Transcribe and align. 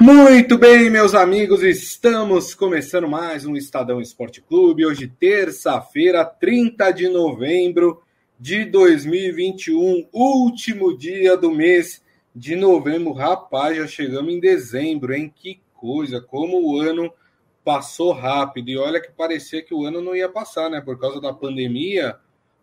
Muito 0.00 0.56
bem, 0.56 0.88
meus 0.88 1.12
amigos, 1.12 1.60
estamos 1.64 2.54
começando 2.54 3.08
mais 3.08 3.44
um 3.44 3.56
Estadão 3.56 4.00
Esporte 4.00 4.40
Clube. 4.40 4.86
Hoje, 4.86 5.08
terça-feira, 5.08 6.24
30 6.24 6.92
de 6.92 7.08
novembro 7.08 8.00
de 8.38 8.64
2021, 8.64 10.08
último 10.12 10.96
dia 10.96 11.36
do 11.36 11.50
mês 11.50 12.00
de 12.32 12.54
novembro. 12.54 13.12
Rapaz, 13.12 13.76
já 13.76 13.88
chegamos 13.88 14.32
em 14.32 14.38
dezembro, 14.38 15.12
hein? 15.12 15.32
Que 15.34 15.60
coisa, 15.74 16.20
como 16.20 16.64
o 16.64 16.80
ano 16.80 17.12
passou 17.64 18.12
rápido. 18.12 18.70
E 18.70 18.78
olha 18.78 19.00
que 19.00 19.10
parecia 19.10 19.64
que 19.64 19.74
o 19.74 19.84
ano 19.84 20.00
não 20.00 20.14
ia 20.14 20.28
passar, 20.28 20.70
né? 20.70 20.80
Por 20.80 20.96
causa 20.96 21.20
da 21.20 21.32
pandemia, 21.32 22.16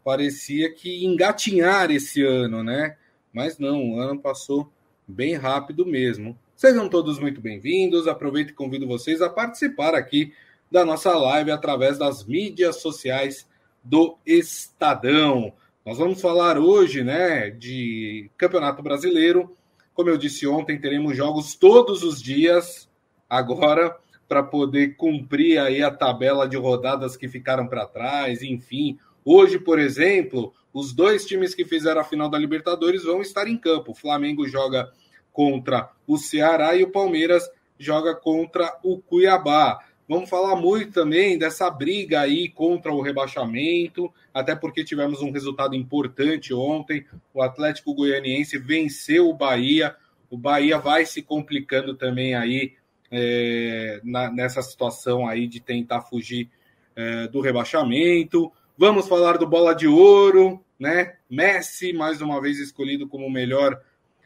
parecia 0.05 0.73
que 0.73 1.03
engatinhar 1.05 1.91
esse 1.91 2.23
ano, 2.23 2.63
né? 2.63 2.95
Mas 3.33 3.59
não, 3.59 3.91
o 3.91 3.99
ano 3.99 4.21
passou 4.21 4.71
bem 5.05 5.35
rápido 5.35 5.85
mesmo. 5.85 6.39
Sejam 6.55 6.87
todos 6.87 7.19
muito 7.19 7.41
bem-vindos. 7.41 8.07
Aproveito 8.07 8.51
e 8.51 8.53
convido 8.53 8.87
vocês 8.87 9.21
a 9.21 9.29
participar 9.29 9.93
aqui 9.93 10.31
da 10.71 10.85
nossa 10.85 11.13
live 11.13 11.51
através 11.51 11.97
das 11.97 12.23
mídias 12.23 12.77
sociais 12.77 13.45
do 13.83 14.17
Estadão. 14.25 15.51
Nós 15.85 15.97
vamos 15.97 16.21
falar 16.21 16.57
hoje, 16.57 17.03
né, 17.03 17.49
de 17.49 18.31
Campeonato 18.37 18.81
Brasileiro. 18.81 19.53
Como 19.93 20.09
eu 20.09 20.17
disse 20.17 20.47
ontem, 20.47 20.79
teremos 20.79 21.17
jogos 21.17 21.55
todos 21.55 22.03
os 22.03 22.21
dias 22.21 22.89
agora 23.29 23.93
para 24.25 24.41
poder 24.41 24.95
cumprir 24.95 25.59
aí 25.59 25.83
a 25.83 25.91
tabela 25.91 26.47
de 26.47 26.55
rodadas 26.55 27.17
que 27.17 27.27
ficaram 27.27 27.67
para 27.67 27.85
trás, 27.85 28.41
enfim. 28.41 28.97
Hoje, 29.25 29.59
por 29.59 29.77
exemplo, 29.77 30.53
os 30.73 30.93
dois 30.93 31.25
times 31.25 31.53
que 31.53 31.65
fizeram 31.65 31.99
a 31.99 32.05
final 32.05 32.29
da 32.29 32.39
Libertadores 32.39 33.03
vão 33.03 33.21
estar 33.21 33.45
em 33.45 33.57
campo. 33.57 33.91
O 33.91 33.95
Flamengo 33.95 34.47
joga 34.47 34.89
contra 35.35 35.91
o 36.07 36.17
Ceará 36.17 36.75
e 36.77 36.83
o 36.83 36.89
Palmeiras 36.89 37.43
joga 37.77 38.15
contra 38.15 38.79
o 38.81 38.99
Cuiabá. 38.99 39.79
Vamos 40.07 40.29
falar 40.29 40.55
muito 40.55 40.93
também 40.93 41.37
dessa 41.37 41.69
briga 41.69 42.21
aí 42.21 42.47
contra 42.47 42.93
o 42.93 43.01
rebaixamento, 43.01 44.11
até 44.33 44.55
porque 44.55 44.83
tivemos 44.83 45.21
um 45.21 45.31
resultado 45.31 45.75
importante 45.75 46.53
ontem. 46.53 47.05
O 47.33 47.41
Atlético 47.41 47.93
Goianiense 47.93 48.57
venceu 48.57 49.29
o 49.29 49.33
Bahia. 49.33 49.93
O 50.29 50.37
Bahia 50.37 50.77
vai 50.79 51.05
se 51.05 51.21
complicando 51.21 51.95
também 51.95 52.33
aí 52.33 52.73
é, 53.11 53.99
na, 54.03 54.31
nessa 54.31 54.61
situação 54.61 55.27
aí 55.27 55.47
de 55.47 55.59
tentar 55.59 56.01
fugir 56.01 56.49
é, 56.95 57.27
do 57.27 57.41
rebaixamento. 57.41 58.51
Vamos 58.77 59.07
falar 59.07 59.37
do 59.37 59.47
Bola 59.47 59.75
de 59.75 59.87
Ouro, 59.87 60.63
né? 60.79 61.15
Messi, 61.29 61.91
mais 61.91 62.21
uma 62.21 62.39
vez 62.39 62.57
escolhido 62.59 63.07
como 63.07 63.25
o 63.25 63.31
melhor 63.31 63.81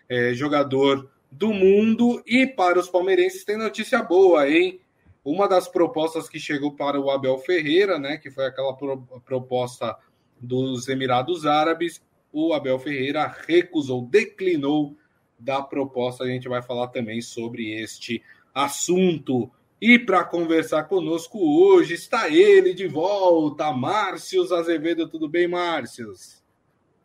é, 0.09 0.33
jogador 0.33 1.09
do 1.31 1.53
mundo. 1.53 2.21
E 2.25 2.47
para 2.47 2.79
os 2.79 2.89
palmeirenses 2.89 3.45
tem 3.45 3.57
notícia 3.57 4.01
boa, 4.01 4.49
hein? 4.49 4.81
Uma 5.23 5.47
das 5.47 5.67
propostas 5.67 6.27
que 6.27 6.39
chegou 6.39 6.71
para 6.71 6.99
o 6.99 7.11
Abel 7.11 7.37
Ferreira, 7.37 7.99
né, 7.99 8.17
que 8.17 8.31
foi 8.31 8.45
aquela 8.45 8.73
pro, 8.73 8.97
proposta 9.23 9.95
dos 10.39 10.87
Emirados 10.87 11.45
Árabes, 11.45 12.01
o 12.31 12.53
Abel 12.53 12.79
Ferreira 12.79 13.27
recusou, 13.47 14.01
declinou 14.05 14.95
da 15.37 15.61
proposta. 15.61 16.23
A 16.23 16.27
gente 16.27 16.47
vai 16.47 16.61
falar 16.61 16.87
também 16.87 17.21
sobre 17.21 17.79
este 17.81 18.23
assunto. 18.53 19.51
E 19.81 19.97
para 19.97 20.23
conversar 20.23 20.83
conosco 20.83 21.39
hoje 21.39 21.93
está 21.93 22.29
ele 22.29 22.73
de 22.73 22.87
volta, 22.87 23.71
Márcios 23.71 24.51
Azevedo. 24.51 25.07
Tudo 25.07 25.27
bem, 25.27 25.47
Márcios? 25.47 26.43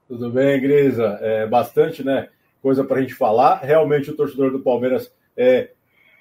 Tudo 0.08 0.30
bem, 0.30 0.60
Grisa. 0.60 1.18
É 1.20 1.46
bastante, 1.46 2.04
né? 2.04 2.28
Coisa 2.64 2.82
para 2.82 2.96
a 2.96 3.00
gente 3.02 3.12
falar. 3.12 3.56
Realmente 3.56 4.10
o 4.10 4.16
torcedor 4.16 4.50
do 4.50 4.58
Palmeiras 4.58 5.12
é, 5.36 5.72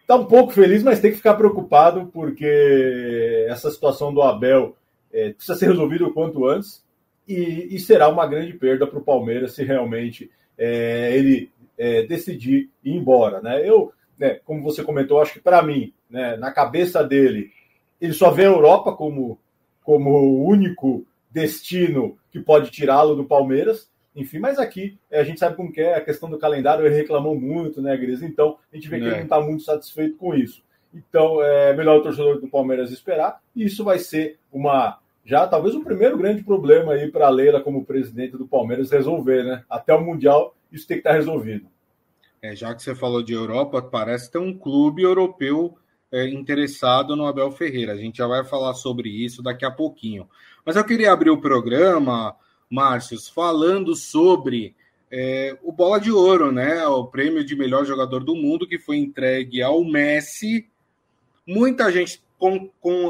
tá 0.06 0.18
um 0.18 0.26
pouco 0.26 0.52
feliz, 0.52 0.84
mas 0.84 1.00
tem 1.00 1.12
que 1.12 1.18
ficar 1.18 1.36
preocupado 1.36 2.10
porque 2.14 3.46
essa 3.48 3.72
situação 3.72 4.14
do 4.14 4.22
Abel 4.22 4.76
é, 5.14 5.32
precisa 5.32 5.58
ser 5.58 5.68
resolvida 5.68 6.06
o 6.06 6.14
quanto 6.14 6.46
antes 6.46 6.84
e, 7.26 7.74
e 7.74 7.80
será 7.80 8.10
uma 8.10 8.28
grande 8.28 8.52
perda 8.52 8.86
para 8.86 9.00
o 9.00 9.04
Palmeiras 9.04 9.54
se 9.54 9.64
realmente 9.64 10.30
é, 10.58 11.16
ele 11.16 11.50
é, 11.78 12.04
decidir 12.04 12.70
ir 12.84 12.94
embora. 12.94 13.40
Né? 13.40 13.66
Eu, 13.66 13.94
né, 14.20 14.42
como 14.44 14.62
você 14.62 14.84
comentou, 14.84 15.22
acho 15.22 15.36
que 15.36 15.40
para 15.40 15.62
mim, 15.62 15.94
né, 16.10 16.36
na 16.36 16.52
cabeça 16.52 17.02
dele, 17.06 17.52
ele 18.02 18.12
só 18.12 18.32
vê 18.32 18.44
a 18.44 18.48
Europa 18.48 18.92
como, 18.92 19.40
como 19.82 20.10
o 20.10 20.46
único 20.46 21.06
destino 21.32 22.18
que 22.30 22.42
pode 22.42 22.70
tirá-lo 22.70 23.16
do 23.16 23.24
Palmeiras 23.24 23.90
enfim, 24.16 24.40
mas 24.40 24.60
aqui 24.60 24.98
é, 25.10 25.20
a 25.20 25.24
gente 25.24 25.40
sabe 25.40 25.56
como 25.56 25.72
que 25.72 25.82
é 25.82 25.96
a 25.96 26.02
questão 26.02 26.30
do 26.30 26.38
calendário, 26.38 26.86
ele 26.86 26.96
reclamou 26.96 27.40
muito, 27.40 27.82
né, 27.82 27.96
Gris? 27.98 28.22
Então 28.22 28.58
a 28.72 28.76
gente 28.76 28.88
vê 28.90 29.00
que 29.00 29.06
é. 29.06 29.08
ele 29.08 29.16
não 29.18 29.24
está 29.24 29.40
muito 29.42 29.64
satisfeito 29.64 30.18
com 30.18 30.36
isso. 30.36 30.64
Então 30.94 31.42
é 31.42 31.74
melhor 31.74 31.98
o 31.98 32.04
torcedor 32.04 32.40
do 32.40 32.48
Palmeiras 32.48 32.92
esperar, 32.92 33.42
e 33.56 33.66
isso 33.66 33.84
vai 33.84 33.98
ser 33.98 34.38
uma. 34.52 35.00
Já 35.26 35.48
talvez 35.48 35.74
o 35.74 35.84
primeiro 35.84 36.18
grande 36.18 36.44
problema 36.44 36.94
aí 36.94 37.10
para 37.10 37.28
a 37.28 37.30
Leila, 37.30 37.62
como 37.62 37.86
presidente 37.86 38.38
do 38.38 38.48
Palmeiras, 38.48 38.92
resolver, 38.92 39.44
né? 39.44 39.64
Até 39.70 39.94
o 39.94 40.04
Mundial, 40.04 40.56
isso 40.72 40.88
tem 40.88 40.98
que 40.98 41.02
estar 41.02 41.12
tá 41.12 41.16
resolvido. 41.16 41.66
É, 42.42 42.54
já 42.56 42.76
que 42.76 42.84
você 42.84 42.94
falou 42.94 43.24
de 43.24 43.34
Europa, 43.34 43.82
parece 43.82 44.30
ter 44.30 44.38
um 44.38 44.54
clube 44.54 45.02
europeu 45.02 45.78
é, 46.12 46.28
interessado 46.28 47.16
no 47.16 47.26
Abel 47.26 47.52
Ferreira. 47.52 47.94
A 47.94 47.98
gente 47.98 48.18
já 48.18 48.28
vai 48.28 48.44
falar 48.44 48.74
sobre 48.74 49.10
isso 49.10 49.42
daqui 49.42 49.66
a 49.66 49.72
pouquinho. 49.72 50.28
Mas 50.66 50.76
eu 50.76 50.84
queria 50.84 51.12
abrir 51.12 51.30
o 51.30 51.40
programa 51.40 52.36
Márcios, 52.74 53.30
falando 53.30 53.96
sobre 53.96 54.76
é, 55.12 55.56
o 55.62 55.72
Bola 55.72 56.00
de 56.00 56.12
Ouro, 56.12 56.52
né? 56.52 56.84
O 56.88 57.06
prêmio 57.06 57.46
de 57.46 57.56
melhor 57.56 57.86
jogador 57.86 58.24
do 58.24 58.36
mundo 58.36 58.68
que 58.68 58.80
foi 58.80 58.98
entregue 58.98 59.62
ao 59.62 59.84
Messi. 59.84 60.68
Muita 61.46 61.92
gente 61.92 62.20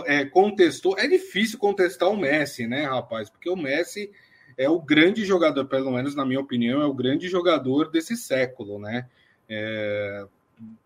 é, 0.05 0.25
contestou. 0.25 0.99
É 0.99 1.07
difícil 1.07 1.57
contestar 1.57 2.09
o 2.09 2.17
Messi, 2.17 2.67
né, 2.67 2.83
rapaz? 2.83 3.29
Porque 3.29 3.49
o 3.49 3.55
Messi 3.55 4.11
é 4.57 4.69
o 4.69 4.81
grande 4.81 5.23
jogador, 5.23 5.65
pelo 5.65 5.91
menos 5.91 6.13
na 6.13 6.25
minha 6.25 6.41
opinião, 6.41 6.81
é 6.81 6.85
o 6.85 6.93
grande 6.93 7.29
jogador 7.29 7.89
desse 7.89 8.17
século, 8.17 8.77
né? 8.79 9.07
É, 9.47 10.25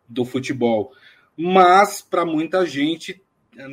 do 0.08 0.24
futebol. 0.24 0.94
Mas, 1.36 2.00
para 2.00 2.24
muita 2.24 2.64
gente, 2.64 3.24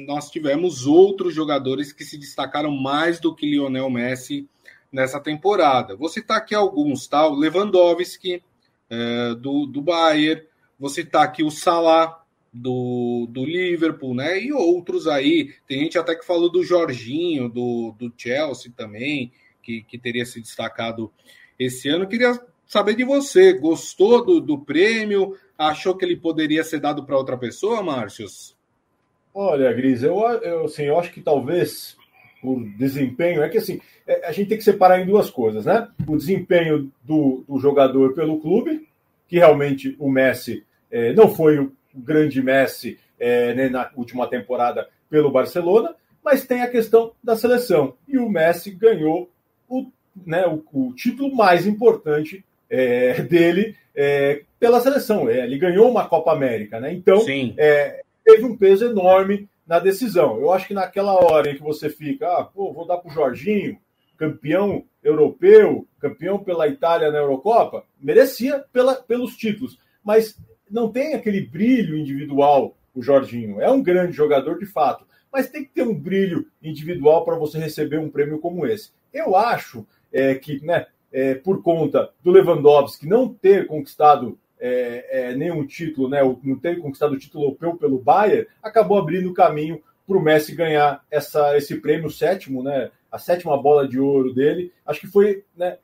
nós 0.06 0.30
tivemos 0.30 0.86
outros 0.86 1.34
jogadores 1.34 1.92
que 1.92 2.04
se 2.04 2.16
destacaram 2.16 2.70
mais 2.70 3.20
do 3.20 3.34
que 3.34 3.44
Lionel 3.44 3.90
Messi 3.90 4.48
nessa 4.94 5.18
temporada. 5.18 5.96
Vou 5.96 6.08
citar 6.08 6.38
aqui 6.38 6.54
alguns, 6.54 7.08
tá? 7.08 7.26
O 7.26 7.34
Lewandowski, 7.34 8.40
é, 8.88 9.34
do, 9.34 9.66
do 9.66 9.82
Bayern, 9.82 10.40
vou 10.78 10.88
citar 10.88 11.24
aqui 11.24 11.42
o 11.42 11.50
Salah, 11.50 12.22
do, 12.52 13.26
do 13.28 13.44
Liverpool, 13.44 14.14
né? 14.14 14.40
E 14.40 14.52
outros 14.52 15.08
aí. 15.08 15.52
Tem 15.66 15.80
gente 15.80 15.98
até 15.98 16.14
que 16.14 16.24
falou 16.24 16.48
do 16.48 16.62
Jorginho, 16.62 17.48
do, 17.48 17.92
do 17.98 18.12
Chelsea 18.16 18.72
também, 18.76 19.32
que, 19.60 19.82
que 19.82 19.98
teria 19.98 20.24
se 20.24 20.40
destacado 20.40 21.12
esse 21.58 21.88
ano. 21.88 22.06
Queria 22.06 22.40
saber 22.64 22.94
de 22.94 23.02
você. 23.02 23.52
Gostou 23.54 24.24
do, 24.24 24.40
do 24.40 24.60
prêmio? 24.60 25.36
Achou 25.58 25.96
que 25.96 26.04
ele 26.04 26.16
poderia 26.16 26.62
ser 26.62 26.78
dado 26.78 27.04
para 27.04 27.18
outra 27.18 27.36
pessoa, 27.36 27.82
Márcios? 27.82 28.56
Olha, 29.34 29.72
Gris, 29.72 30.04
eu, 30.04 30.20
eu, 30.20 30.66
assim, 30.66 30.84
eu 30.84 30.96
acho 30.96 31.10
que 31.10 31.20
talvez 31.20 31.96
por 32.44 32.62
desempenho, 32.76 33.42
é 33.42 33.48
que 33.48 33.56
assim, 33.56 33.80
é, 34.06 34.26
a 34.26 34.30
gente 34.30 34.50
tem 34.50 34.58
que 34.58 34.64
separar 34.64 35.00
em 35.00 35.06
duas 35.06 35.30
coisas, 35.30 35.64
né? 35.64 35.88
O 36.06 36.14
desempenho 36.14 36.92
do, 37.02 37.42
do 37.48 37.58
jogador 37.58 38.12
pelo 38.12 38.38
clube, 38.38 38.86
que 39.26 39.36
realmente 39.36 39.96
o 39.98 40.10
Messi 40.10 40.62
é, 40.90 41.14
não 41.14 41.34
foi 41.34 41.58
o 41.58 41.72
grande 41.94 42.42
Messi 42.42 42.98
é, 43.18 43.54
né, 43.54 43.70
na 43.70 43.90
última 43.96 44.26
temporada 44.28 44.86
pelo 45.08 45.30
Barcelona, 45.30 45.94
mas 46.22 46.46
tem 46.46 46.60
a 46.60 46.70
questão 46.70 47.12
da 47.24 47.34
seleção. 47.34 47.94
E 48.06 48.18
o 48.18 48.28
Messi 48.28 48.70
ganhou 48.70 49.30
o, 49.66 49.86
né, 50.26 50.46
o, 50.46 50.62
o 50.70 50.92
título 50.94 51.34
mais 51.34 51.66
importante 51.66 52.44
dele 53.30 53.76
pela 54.58 54.80
seleção. 54.80 55.30
Ele 55.30 55.56
ganhou 55.56 55.88
uma 55.88 56.08
Copa 56.08 56.32
América, 56.32 56.80
né? 56.80 56.92
Então, 56.92 57.24
teve 58.24 58.44
um 58.44 58.56
peso 58.56 58.86
enorme 58.86 59.48
na 59.66 59.78
decisão. 59.78 60.38
Eu 60.38 60.52
acho 60.52 60.68
que 60.68 60.74
naquela 60.74 61.12
hora 61.14 61.50
em 61.50 61.56
que 61.56 61.62
você 61.62 61.88
fica, 61.88 62.26
ah, 62.28 62.44
pô, 62.44 62.72
vou 62.72 62.86
dar 62.86 62.98
para 62.98 63.10
o 63.10 63.14
Jorginho, 63.14 63.78
campeão 64.16 64.84
europeu, 65.02 65.86
campeão 65.98 66.38
pela 66.38 66.68
Itália 66.68 67.10
na 67.10 67.18
Eurocopa, 67.18 67.84
merecia 68.00 68.64
pela, 68.72 68.94
pelos 68.94 69.36
títulos, 69.36 69.78
mas 70.02 70.38
não 70.70 70.90
tem 70.90 71.14
aquele 71.14 71.40
brilho 71.40 71.96
individual 71.96 72.76
o 72.94 73.02
Jorginho. 73.02 73.60
É 73.60 73.70
um 73.70 73.82
grande 73.82 74.12
jogador 74.12 74.58
de 74.58 74.66
fato, 74.66 75.06
mas 75.32 75.50
tem 75.50 75.64
que 75.64 75.72
ter 75.72 75.82
um 75.82 75.94
brilho 75.94 76.46
individual 76.62 77.24
para 77.24 77.36
você 77.36 77.58
receber 77.58 77.98
um 77.98 78.10
prêmio 78.10 78.38
como 78.38 78.66
esse. 78.66 78.92
Eu 79.12 79.36
acho 79.36 79.86
é, 80.12 80.34
que, 80.34 80.64
né, 80.64 80.86
é, 81.12 81.34
por 81.34 81.62
conta 81.62 82.10
do 82.22 82.30
Lewandowski 82.30 83.06
não 83.06 83.32
ter 83.32 83.66
conquistado 83.66 84.38
é, 84.66 85.06
é, 85.10 85.36
nenhum 85.36 85.66
título, 85.66 86.08
né, 86.08 86.20
não 86.42 86.58
ter 86.58 86.80
conquistado 86.80 87.12
o 87.12 87.18
título 87.18 87.44
europeu 87.44 87.76
pelo 87.76 87.98
Bayern, 87.98 88.46
acabou 88.62 88.98
abrindo 88.98 89.28
o 89.28 89.34
caminho 89.34 89.82
para 90.06 90.16
o 90.16 90.22
Messi 90.22 90.54
ganhar 90.54 91.04
essa, 91.10 91.54
esse 91.54 91.76
prêmio 91.82 92.08
sétimo, 92.08 92.62
né, 92.62 92.90
a 93.12 93.18
sétima 93.18 93.60
bola 93.60 93.86
de 93.86 94.00
ouro 94.00 94.32
dele. 94.32 94.72
Acho 94.86 95.00
que 95.00 95.06
foi 95.06 95.44
né, 95.54 95.76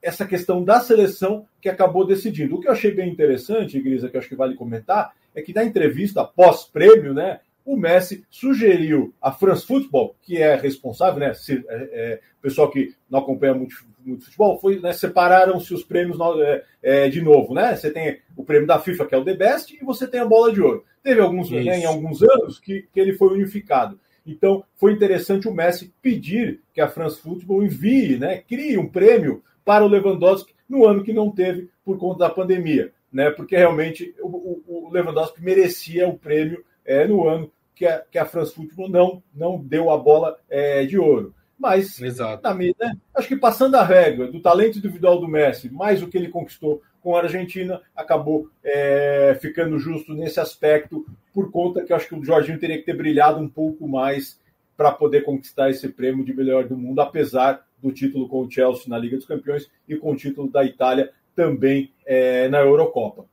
essa 0.00 0.24
questão 0.24 0.62
da 0.62 0.78
seleção 0.78 1.46
que 1.60 1.68
acabou 1.68 2.06
decidindo. 2.06 2.54
O 2.54 2.60
que 2.60 2.68
eu 2.68 2.72
achei 2.72 2.92
bem 2.92 3.10
interessante, 3.10 3.80
Grisa, 3.80 4.08
que 4.08 4.16
acho 4.16 4.28
que 4.28 4.36
vale 4.36 4.54
comentar, 4.54 5.12
é 5.34 5.42
que 5.42 5.52
na 5.52 5.64
entrevista 5.64 6.24
pós-prêmio, 6.24 7.12
né, 7.12 7.40
o 7.68 7.76
Messi 7.76 8.24
sugeriu 8.30 9.14
a 9.20 9.30
France 9.30 9.66
Football, 9.66 10.16
que 10.22 10.38
é 10.38 10.56
responsável, 10.56 11.20
né, 11.20 11.34
se, 11.34 11.62
é, 11.68 11.88
é, 11.92 12.20
pessoal 12.40 12.70
que 12.70 12.94
não 13.10 13.18
acompanha 13.18 13.52
muito, 13.52 13.74
muito 14.02 14.24
futebol, 14.24 14.58
foi, 14.58 14.80
né, 14.80 14.94
separaram-se 14.94 15.74
os 15.74 15.84
prêmios 15.84 16.18
é, 16.40 16.64
é, 16.82 17.08
de 17.10 17.20
novo, 17.20 17.52
né? 17.52 17.76
Você 17.76 17.90
tem 17.90 18.20
o 18.34 18.42
prêmio 18.42 18.66
da 18.66 18.78
FIFA, 18.78 19.04
que 19.04 19.14
é 19.14 19.18
o 19.18 19.24
The 19.24 19.34
Best, 19.34 19.76
e 19.76 19.84
você 19.84 20.08
tem 20.08 20.18
a 20.18 20.24
bola 20.24 20.50
de 20.50 20.62
ouro. 20.62 20.82
Teve 21.02 21.20
alguns, 21.20 21.50
né, 21.50 21.78
em 21.78 21.84
alguns 21.84 22.22
anos 22.22 22.58
que, 22.58 22.88
que 22.90 22.98
ele 22.98 23.12
foi 23.12 23.34
unificado. 23.34 24.00
Então, 24.26 24.64
foi 24.74 24.92
interessante 24.94 25.46
o 25.46 25.52
Messi 25.52 25.92
pedir 26.00 26.62
que 26.72 26.80
a 26.80 26.88
France 26.88 27.20
Football 27.20 27.64
envie, 27.64 28.16
né, 28.16 28.38
crie 28.38 28.78
um 28.78 28.88
prêmio 28.88 29.42
para 29.62 29.84
o 29.84 29.88
Lewandowski 29.88 30.54
no 30.66 30.86
ano 30.86 31.04
que 31.04 31.12
não 31.12 31.30
teve 31.30 31.68
por 31.84 31.98
conta 31.98 32.20
da 32.20 32.30
pandemia, 32.30 32.92
né? 33.12 33.30
Porque 33.30 33.56
realmente 33.56 34.14
o, 34.20 34.62
o 34.66 34.90
Lewandowski 34.90 35.42
merecia 35.42 36.08
o 36.08 36.18
prêmio 36.18 36.64
é, 36.84 37.06
no 37.06 37.28
ano 37.28 37.52
que 37.78 37.86
a, 37.86 38.00
que 38.10 38.18
a 38.18 38.26
France 38.26 38.52
Football 38.52 38.88
não, 38.88 39.22
não 39.32 39.56
deu 39.56 39.88
a 39.88 39.96
bola 39.96 40.36
é, 40.50 40.84
de 40.84 40.98
ouro. 40.98 41.32
Mas, 41.56 42.00
Exato. 42.00 42.42
Na, 42.42 42.54
né, 42.54 42.96
acho 43.14 43.28
que 43.28 43.36
passando 43.36 43.76
a 43.76 43.84
regra 43.84 44.30
do 44.30 44.40
talento 44.40 44.78
individual 44.78 45.20
do 45.20 45.28
Messi, 45.28 45.72
mais 45.72 46.02
o 46.02 46.08
que 46.08 46.16
ele 46.16 46.28
conquistou 46.28 46.82
com 47.00 47.16
a 47.16 47.22
Argentina, 47.22 47.80
acabou 47.94 48.50
é, 48.64 49.36
ficando 49.40 49.78
justo 49.78 50.12
nesse 50.12 50.40
aspecto, 50.40 51.06
por 51.32 51.52
conta 51.52 51.84
que 51.84 51.92
acho 51.92 52.08
que 52.08 52.14
o 52.16 52.24
Jorginho 52.24 52.58
teria 52.58 52.78
que 52.78 52.84
ter 52.84 52.96
brilhado 52.96 53.40
um 53.40 53.48
pouco 53.48 53.86
mais 53.86 54.40
para 54.76 54.90
poder 54.90 55.22
conquistar 55.22 55.70
esse 55.70 55.88
prêmio 55.88 56.24
de 56.24 56.34
melhor 56.34 56.66
do 56.66 56.76
mundo, 56.76 57.00
apesar 57.00 57.64
do 57.80 57.92
título 57.92 58.28
com 58.28 58.40
o 58.40 58.50
Chelsea 58.50 58.84
na 58.88 58.98
Liga 58.98 59.16
dos 59.16 59.26
Campeões 59.26 59.70
e 59.88 59.96
com 59.96 60.12
o 60.12 60.16
título 60.16 60.50
da 60.50 60.64
Itália 60.64 61.12
também 61.34 61.92
é, 62.04 62.48
na 62.48 62.58
Eurocopa. 62.58 63.24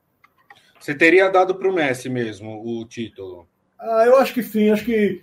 Você 0.78 0.94
teria 0.94 1.28
dado 1.28 1.56
para 1.56 1.68
o 1.68 1.74
Messi 1.74 2.08
mesmo 2.08 2.62
o 2.64 2.84
título? 2.84 3.48
Ah, 3.78 4.04
eu 4.06 4.16
acho 4.16 4.32
que 4.32 4.42
sim, 4.42 4.70
acho 4.70 4.84
que 4.84 5.22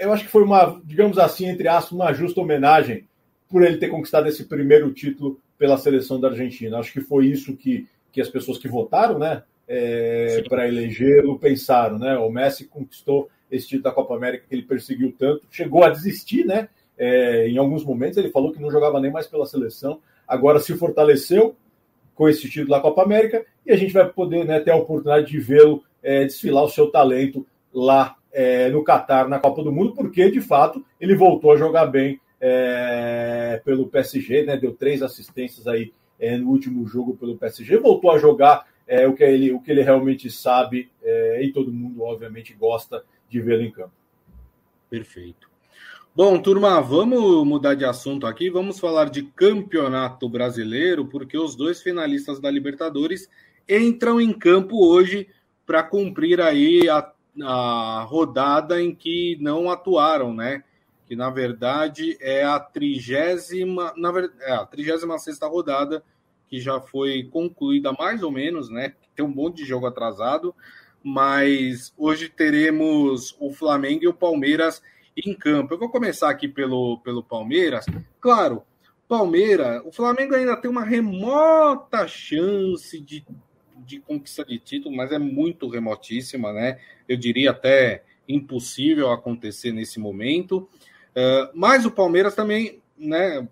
eu 0.00 0.12
acho 0.12 0.24
que 0.24 0.30
foi 0.30 0.42
uma, 0.42 0.80
digamos 0.84 1.18
assim, 1.18 1.46
entre 1.46 1.68
aspas, 1.68 1.92
uma 1.92 2.12
justa 2.12 2.40
homenagem 2.40 3.06
por 3.48 3.62
ele 3.62 3.76
ter 3.76 3.88
conquistado 3.88 4.26
esse 4.26 4.44
primeiro 4.44 4.92
título 4.92 5.40
pela 5.56 5.78
seleção 5.78 6.20
da 6.20 6.28
Argentina. 6.28 6.78
Acho 6.78 6.92
que 6.92 7.00
foi 7.00 7.26
isso 7.26 7.56
que, 7.56 7.86
que 8.10 8.20
as 8.20 8.28
pessoas 8.28 8.58
que 8.58 8.68
votaram, 8.68 9.18
né, 9.18 9.42
é, 9.68 10.42
para 10.48 10.66
elegê-lo 10.66 11.38
pensaram, 11.38 11.98
né? 11.98 12.16
O 12.18 12.30
Messi 12.30 12.64
conquistou 12.64 13.30
esse 13.50 13.66
título 13.66 13.84
da 13.84 13.92
Copa 13.92 14.14
América 14.16 14.44
que 14.48 14.54
ele 14.54 14.62
perseguiu 14.62 15.14
tanto, 15.16 15.42
chegou 15.50 15.84
a 15.84 15.90
desistir, 15.90 16.44
né? 16.44 16.68
É, 16.98 17.48
em 17.48 17.58
alguns 17.58 17.84
momentos 17.84 18.18
ele 18.18 18.30
falou 18.30 18.52
que 18.52 18.60
não 18.60 18.70
jogava 18.70 19.00
nem 19.00 19.10
mais 19.10 19.26
pela 19.26 19.46
seleção, 19.46 20.00
agora 20.26 20.60
se 20.60 20.76
fortaleceu 20.76 21.56
com 22.14 22.28
esse 22.28 22.48
título 22.48 22.70
da 22.70 22.80
Copa 22.80 23.02
América 23.02 23.44
e 23.66 23.72
a 23.72 23.76
gente 23.76 23.92
vai 23.92 24.08
poder 24.08 24.44
né, 24.44 24.60
ter 24.60 24.70
a 24.70 24.76
oportunidade 24.76 25.26
de 25.26 25.38
vê-lo 25.38 25.82
é, 26.02 26.24
desfilar 26.24 26.64
o 26.64 26.68
seu 26.68 26.90
talento 26.90 27.44
lá 27.74 28.16
é, 28.32 28.68
no 28.70 28.82
Catar, 28.84 29.28
na 29.28 29.38
Copa 29.38 29.62
do 29.62 29.72
Mundo, 29.72 29.94
porque 29.94 30.30
de 30.30 30.40
fato 30.40 30.84
ele 31.00 31.14
voltou 31.14 31.52
a 31.52 31.56
jogar 31.56 31.86
bem 31.86 32.20
é, 32.40 33.60
pelo 33.64 33.88
PSG, 33.88 34.44
né? 34.44 34.56
Deu 34.56 34.74
três 34.74 35.02
assistências 35.02 35.66
aí 35.66 35.92
é, 36.18 36.36
no 36.36 36.48
último 36.50 36.86
jogo 36.86 37.16
pelo 37.16 37.36
PSG, 37.36 37.76
voltou 37.78 38.10
a 38.10 38.18
jogar 38.18 38.66
é, 38.86 39.06
o, 39.06 39.14
que 39.14 39.24
ele, 39.24 39.52
o 39.52 39.60
que 39.60 39.70
ele 39.70 39.82
realmente 39.82 40.30
sabe 40.30 40.90
é, 41.02 41.42
e 41.42 41.52
todo 41.52 41.72
mundo, 41.72 42.02
obviamente, 42.02 42.54
gosta 42.54 43.04
de 43.28 43.40
vê-lo 43.40 43.62
em 43.62 43.70
campo. 43.70 43.92
Perfeito. 44.90 45.50
Bom, 46.14 46.38
turma, 46.38 46.80
vamos 46.80 47.44
mudar 47.44 47.74
de 47.74 47.84
assunto 47.84 48.26
aqui. 48.26 48.48
Vamos 48.48 48.78
falar 48.78 49.10
de 49.10 49.22
campeonato 49.22 50.28
brasileiro, 50.28 51.06
porque 51.06 51.36
os 51.36 51.56
dois 51.56 51.82
finalistas 51.82 52.38
da 52.38 52.50
Libertadores 52.50 53.28
entram 53.68 54.20
em 54.20 54.32
campo 54.32 54.86
hoje 54.86 55.26
para 55.66 55.82
cumprir 55.82 56.40
aí 56.40 56.88
a 56.88 57.02
a 57.42 58.06
rodada 58.08 58.80
em 58.80 58.94
que 58.94 59.36
não 59.40 59.70
atuaram, 59.70 60.34
né? 60.34 60.62
Que 61.06 61.16
na 61.16 61.30
verdade 61.30 62.16
é 62.20 62.44
a 62.44 62.58
trigésima, 62.58 63.92
na 63.96 64.10
verdade, 64.10 64.42
é 64.42 64.52
a 64.52 64.64
trigésima 64.64 65.18
sexta 65.18 65.46
rodada 65.46 66.02
que 66.48 66.60
já 66.60 66.80
foi 66.80 67.24
concluída 67.24 67.92
mais 67.92 68.22
ou 68.22 68.30
menos, 68.30 68.70
né? 68.70 68.94
Tem 69.14 69.24
um 69.24 69.28
monte 69.28 69.58
de 69.58 69.64
jogo 69.64 69.86
atrasado, 69.86 70.54
mas 71.02 71.92
hoje 71.98 72.28
teremos 72.28 73.36
o 73.40 73.52
Flamengo 73.52 74.04
e 74.04 74.08
o 74.08 74.14
Palmeiras 74.14 74.82
em 75.16 75.34
campo. 75.34 75.74
Eu 75.74 75.78
vou 75.78 75.88
começar 75.88 76.30
aqui 76.30 76.48
pelo, 76.48 76.98
pelo 77.00 77.22
Palmeiras. 77.22 77.86
Claro, 78.20 78.62
Palmeiras, 79.08 79.82
o 79.84 79.92
Flamengo 79.92 80.34
ainda 80.34 80.56
tem 80.56 80.70
uma 80.70 80.84
remota 80.84 82.06
chance 82.08 82.98
de 83.00 83.24
de 83.76 84.00
conquista 84.00 84.44
de 84.44 84.58
título, 84.58 84.94
mas 84.94 85.12
é 85.12 85.18
muito 85.18 85.68
remotíssima, 85.68 86.52
né? 86.52 86.78
Eu 87.08 87.16
diria 87.16 87.50
até 87.50 88.02
impossível 88.28 89.10
acontecer 89.10 89.72
nesse 89.72 89.98
momento. 89.98 90.68
Uh, 91.10 91.50
mas 91.54 91.84
o 91.84 91.90
Palmeiras 91.90 92.34
também, 92.34 92.80
né? 92.96 93.46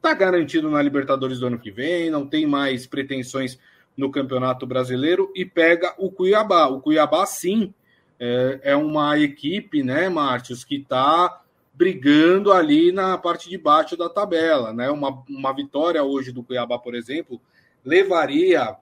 Tá 0.00 0.14
garantido 0.14 0.70
na 0.70 0.80
Libertadores 0.80 1.40
do 1.40 1.46
ano 1.46 1.58
que 1.58 1.70
vem, 1.70 2.10
não 2.10 2.26
tem 2.26 2.46
mais 2.46 2.86
pretensões 2.86 3.58
no 3.96 4.10
Campeonato 4.10 4.66
Brasileiro 4.66 5.32
e 5.34 5.44
pega 5.44 5.94
o 5.98 6.10
Cuiabá. 6.10 6.66
O 6.68 6.80
Cuiabá, 6.80 7.24
sim, 7.26 7.74
é, 8.20 8.60
é 8.62 8.76
uma 8.76 9.18
equipe, 9.18 9.82
né, 9.82 10.08
Márcios, 10.08 10.64
que 10.64 10.76
está 10.76 11.42
brigando 11.74 12.52
ali 12.52 12.92
na 12.92 13.18
parte 13.18 13.50
de 13.50 13.58
baixo 13.58 13.96
da 13.96 14.08
tabela, 14.08 14.72
né? 14.72 14.90
Uma, 14.90 15.22
uma 15.28 15.52
vitória 15.52 16.02
hoje 16.02 16.32
do 16.32 16.42
Cuiabá, 16.42 16.78
por 16.78 16.94
exemplo, 16.94 17.40
levaria 17.84 18.76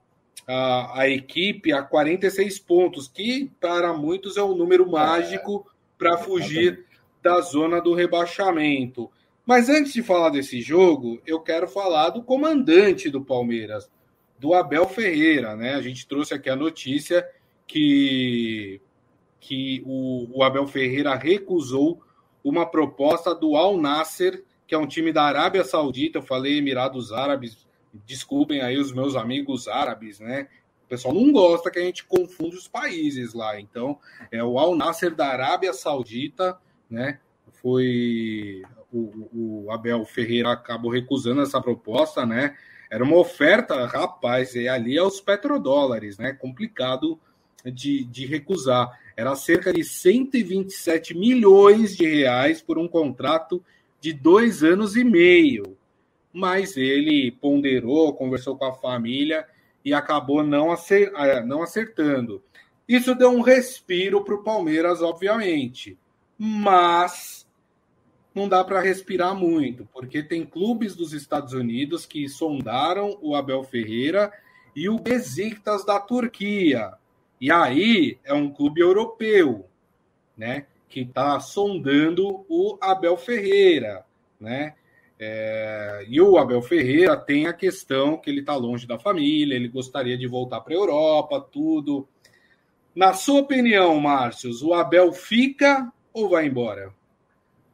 a, 0.46 1.00
a 1.00 1.08
equipe 1.08 1.72
a 1.72 1.82
46 1.82 2.58
pontos, 2.58 3.08
que 3.08 3.50
para 3.60 3.92
muitos 3.92 4.36
é 4.36 4.42
um 4.42 4.54
número 4.54 4.90
mágico 4.90 5.66
para 5.98 6.18
fugir 6.18 6.84
da 7.22 7.40
zona 7.40 7.80
do 7.80 7.94
rebaixamento. 7.94 9.10
Mas 9.46 9.68
antes 9.68 9.92
de 9.92 10.02
falar 10.02 10.30
desse 10.30 10.60
jogo, 10.60 11.20
eu 11.26 11.40
quero 11.40 11.68
falar 11.68 12.10
do 12.10 12.22
comandante 12.22 13.10
do 13.10 13.22
Palmeiras, 13.22 13.90
do 14.38 14.54
Abel 14.54 14.88
Ferreira, 14.88 15.54
né? 15.54 15.74
A 15.74 15.80
gente 15.80 16.06
trouxe 16.06 16.34
aqui 16.34 16.48
a 16.48 16.56
notícia 16.56 17.26
que, 17.66 18.80
que 19.40 19.82
o, 19.86 20.38
o 20.38 20.42
Abel 20.42 20.66
Ferreira 20.66 21.14
recusou 21.14 22.00
uma 22.42 22.66
proposta 22.66 23.34
do 23.34 23.56
Al 23.56 23.78
Nasser, 23.78 24.44
que 24.66 24.74
é 24.74 24.78
um 24.78 24.86
time 24.86 25.12
da 25.12 25.22
Arábia 25.24 25.64
Saudita, 25.64 26.18
eu 26.18 26.22
falei 26.22 26.58
Emirados 26.58 27.12
Árabes, 27.12 27.63
desculpem 28.06 28.60
aí 28.60 28.78
os 28.78 28.92
meus 28.92 29.14
amigos 29.14 29.68
árabes, 29.68 30.18
né? 30.18 30.48
O 30.84 30.88
pessoal 30.88 31.14
não 31.14 31.32
gosta 31.32 31.70
que 31.70 31.78
a 31.78 31.82
gente 31.82 32.04
confunde 32.04 32.56
os 32.56 32.68
países 32.68 33.32
lá. 33.32 33.58
Então, 33.58 33.98
é 34.30 34.42
o 34.42 34.58
Al 34.58 34.76
Nasser 34.76 35.14
da 35.14 35.28
Arábia 35.28 35.72
Saudita, 35.72 36.58
né? 36.90 37.20
Foi 37.62 38.62
o, 38.92 39.64
o 39.64 39.70
Abel 39.70 40.04
Ferreira 40.04 40.52
acabou 40.52 40.90
recusando 40.90 41.40
essa 41.40 41.60
proposta, 41.60 42.26
né? 42.26 42.56
Era 42.90 43.02
uma 43.02 43.16
oferta, 43.16 43.86
rapaz, 43.86 44.54
e 44.54 44.68
ali 44.68 44.96
é 44.96 45.02
os 45.02 45.20
petrodólares, 45.20 46.18
né? 46.18 46.32
Complicado 46.32 47.18
de, 47.64 48.04
de 48.04 48.26
recusar. 48.26 48.90
Era 49.16 49.34
cerca 49.34 49.72
de 49.72 49.82
127 49.82 51.16
milhões 51.16 51.96
de 51.96 52.04
reais 52.04 52.60
por 52.60 52.78
um 52.78 52.86
contrato 52.86 53.64
de 54.00 54.12
dois 54.12 54.62
anos 54.62 54.96
e 54.96 55.04
meio 55.04 55.76
mas 56.34 56.76
ele 56.76 57.30
ponderou, 57.30 58.12
conversou 58.12 58.56
com 58.58 58.64
a 58.64 58.74
família 58.74 59.46
e 59.84 59.94
acabou 59.94 60.42
não 60.42 60.72
é, 60.72 61.62
acertando. 61.62 62.42
Isso 62.88 63.14
deu 63.14 63.30
um 63.30 63.40
respiro 63.40 64.24
para 64.24 64.34
o 64.34 64.42
Palmeiras, 64.42 65.00
obviamente, 65.00 65.96
mas 66.36 67.46
não 68.34 68.48
dá 68.48 68.64
para 68.64 68.80
respirar 68.80 69.32
muito, 69.32 69.88
porque 69.92 70.24
tem 70.24 70.44
clubes 70.44 70.96
dos 70.96 71.12
Estados 71.12 71.52
Unidos 71.52 72.04
que 72.04 72.28
sondaram 72.28 73.16
o 73.22 73.36
Abel 73.36 73.62
Ferreira 73.62 74.32
e 74.74 74.88
o 74.88 74.98
Besiktas 74.98 75.84
da 75.84 76.00
Turquia. 76.00 76.94
E 77.40 77.52
aí 77.52 78.18
é 78.24 78.34
um 78.34 78.50
clube 78.50 78.80
europeu, 78.80 79.66
né, 80.36 80.66
que 80.88 81.00
está 81.02 81.38
sondando 81.38 82.44
o 82.48 82.76
Abel 82.80 83.16
Ferreira, 83.16 84.04
né? 84.40 84.74
É, 85.18 86.04
e 86.08 86.20
o 86.20 86.36
Abel 86.36 86.60
Ferreira 86.60 87.16
tem 87.16 87.46
a 87.46 87.52
questão 87.52 88.16
que 88.16 88.28
ele 88.28 88.40
está 88.40 88.56
longe 88.56 88.86
da 88.86 88.98
família, 88.98 89.54
ele 89.54 89.68
gostaria 89.68 90.18
de 90.18 90.26
voltar 90.26 90.60
para 90.60 90.74
a 90.74 90.76
Europa, 90.76 91.46
tudo. 91.52 92.08
Na 92.94 93.12
sua 93.12 93.40
opinião, 93.40 93.98
Márcios, 94.00 94.62
o 94.62 94.74
Abel 94.74 95.12
fica 95.12 95.92
ou 96.12 96.28
vai 96.28 96.46
embora? 96.46 96.92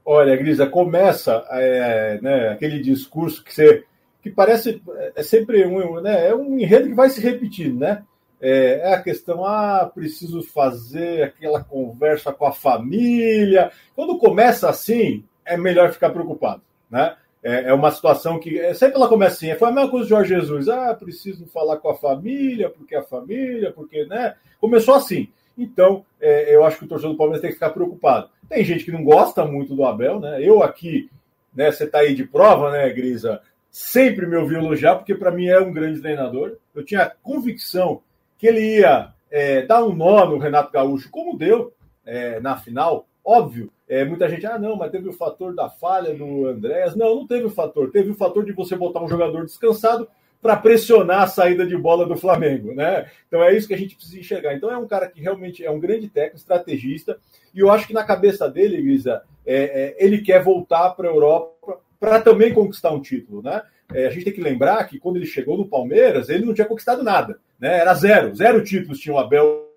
Olha, 0.04 0.36
Grisa, 0.36 0.66
começa 0.66 1.44
é, 1.50 2.18
né, 2.22 2.48
aquele 2.48 2.80
discurso 2.80 3.44
que 3.44 3.54
você 3.54 3.84
que 4.22 4.30
parece 4.30 4.82
é 5.14 5.22
sempre 5.22 5.64
um, 5.66 6.00
né, 6.00 6.28
é 6.28 6.34
um 6.34 6.58
enredo 6.58 6.88
que 6.88 6.94
vai 6.94 7.08
se 7.08 7.20
repetindo, 7.20 7.78
né? 7.80 8.02
É, 8.40 8.90
é, 8.90 8.94
a 8.94 9.02
questão, 9.02 9.44
ah, 9.44 9.90
preciso 9.94 10.42
fazer 10.42 11.24
aquela 11.24 11.62
conversa 11.62 12.32
com 12.32 12.46
a 12.46 12.52
família. 12.52 13.70
Quando 13.94 14.18
começa 14.18 14.68
assim, 14.68 15.24
é 15.44 15.58
melhor 15.58 15.92
ficar 15.92 16.10
preocupado, 16.10 16.62
né? 16.90 17.16
É, 17.42 17.70
é, 17.70 17.74
uma 17.74 17.90
situação 17.90 18.38
que 18.38 18.58
é, 18.58 18.74
sempre 18.74 18.96
ela 18.96 19.08
começa 19.08 19.36
assim. 19.36 19.54
Foi 19.58 19.68
a 19.68 19.72
mesma 19.72 19.90
coisa 19.90 20.04
do 20.04 20.08
Jorge 20.08 20.34
Jesus. 20.34 20.68
Ah, 20.68 20.94
preciso 20.94 21.46
falar 21.46 21.78
com 21.78 21.88
a 21.88 21.96
família, 21.96 22.68
porque 22.68 22.94
a 22.94 23.02
família, 23.02 23.72
porque, 23.72 24.04
né? 24.04 24.34
Começou 24.60 24.94
assim. 24.94 25.28
Então, 25.56 26.04
é, 26.20 26.54
eu 26.54 26.64
acho 26.64 26.78
que 26.78 26.84
o 26.84 26.88
torcedor 26.88 27.12
do 27.12 27.18
Palmeiras 27.18 27.40
tem 27.40 27.50
que 27.50 27.56
ficar 27.56 27.70
preocupado. 27.70 28.30
Tem 28.48 28.64
gente 28.64 28.84
que 28.84 28.92
não 28.92 29.04
gosta 29.04 29.44
muito 29.44 29.74
do 29.74 29.84
Abel, 29.84 30.20
né? 30.20 30.42
Eu 30.42 30.62
aqui, 30.62 31.10
né, 31.54 31.70
você 31.70 31.84
está 31.84 31.98
aí 31.98 32.14
de 32.14 32.24
prova, 32.24 32.70
né, 32.70 32.88
Grisa? 32.90 33.40
Sempre 33.70 34.26
me 34.26 34.36
ouvi 34.36 34.56
elogiar, 34.56 34.96
porque 34.96 35.14
para 35.14 35.30
mim 35.30 35.46
é 35.46 35.60
um 35.60 35.72
grande 35.72 36.00
treinador. 36.00 36.56
Eu 36.74 36.84
tinha 36.84 37.12
convicção 37.22 38.02
que 38.38 38.46
ele 38.46 38.78
ia 38.78 39.12
é, 39.30 39.62
dar 39.62 39.84
um 39.84 39.94
nó 39.94 40.26
no 40.26 40.38
Renato 40.38 40.72
Gaúcho, 40.72 41.10
como 41.10 41.38
deu 41.38 41.72
é, 42.04 42.40
na 42.40 42.56
final. 42.56 43.06
Óbvio, 43.24 43.70
é, 43.90 44.04
muita 44.04 44.28
gente, 44.28 44.46
ah, 44.46 44.56
não, 44.56 44.76
mas 44.76 44.92
teve 44.92 45.08
o 45.08 45.12
fator 45.12 45.52
da 45.52 45.68
falha 45.68 46.14
do 46.14 46.46
Andréas. 46.46 46.94
Não, 46.94 47.12
não 47.16 47.26
teve 47.26 47.46
o 47.46 47.50
fator. 47.50 47.90
Teve 47.90 48.12
o 48.12 48.14
fator 48.14 48.44
de 48.44 48.52
você 48.52 48.76
botar 48.76 49.02
um 49.02 49.08
jogador 49.08 49.44
descansado 49.44 50.06
para 50.40 50.56
pressionar 50.56 51.22
a 51.22 51.26
saída 51.26 51.66
de 51.66 51.76
bola 51.76 52.06
do 52.06 52.16
Flamengo, 52.16 52.72
né? 52.72 53.10
Então 53.26 53.42
é 53.42 53.52
isso 53.52 53.66
que 53.66 53.74
a 53.74 53.76
gente 53.76 53.96
precisa 53.96 54.20
enxergar. 54.20 54.54
Então 54.54 54.70
é 54.70 54.78
um 54.78 54.86
cara 54.86 55.08
que 55.08 55.20
realmente 55.20 55.64
é 55.64 55.70
um 55.72 55.80
grande 55.80 56.08
técnico, 56.08 56.36
estrategista, 56.36 57.18
e 57.52 57.58
eu 57.58 57.68
acho 57.68 57.88
que 57.88 57.92
na 57.92 58.04
cabeça 58.04 58.48
dele, 58.48 58.80
Grisa, 58.80 59.22
é, 59.44 59.56
é, 59.56 59.96
ele 59.98 60.22
quer 60.22 60.40
voltar 60.40 60.90
para 60.90 61.08
a 61.08 61.12
Europa 61.12 61.80
para 61.98 62.20
também 62.20 62.54
conquistar 62.54 62.92
um 62.92 63.02
título, 63.02 63.42
né? 63.42 63.60
É, 63.92 64.06
a 64.06 64.10
gente 64.10 64.24
tem 64.24 64.32
que 64.32 64.40
lembrar 64.40 64.84
que 64.84 65.00
quando 65.00 65.16
ele 65.16 65.26
chegou 65.26 65.58
no 65.58 65.66
Palmeiras, 65.66 66.28
ele 66.28 66.44
não 66.46 66.54
tinha 66.54 66.66
conquistado 66.66 67.02
nada, 67.02 67.40
né? 67.58 67.80
Era 67.80 67.92
zero, 67.94 68.32
zero 68.36 68.62
títulos 68.62 69.00
tinha 69.00 69.16
o 69.16 69.18
Abel 69.18 69.68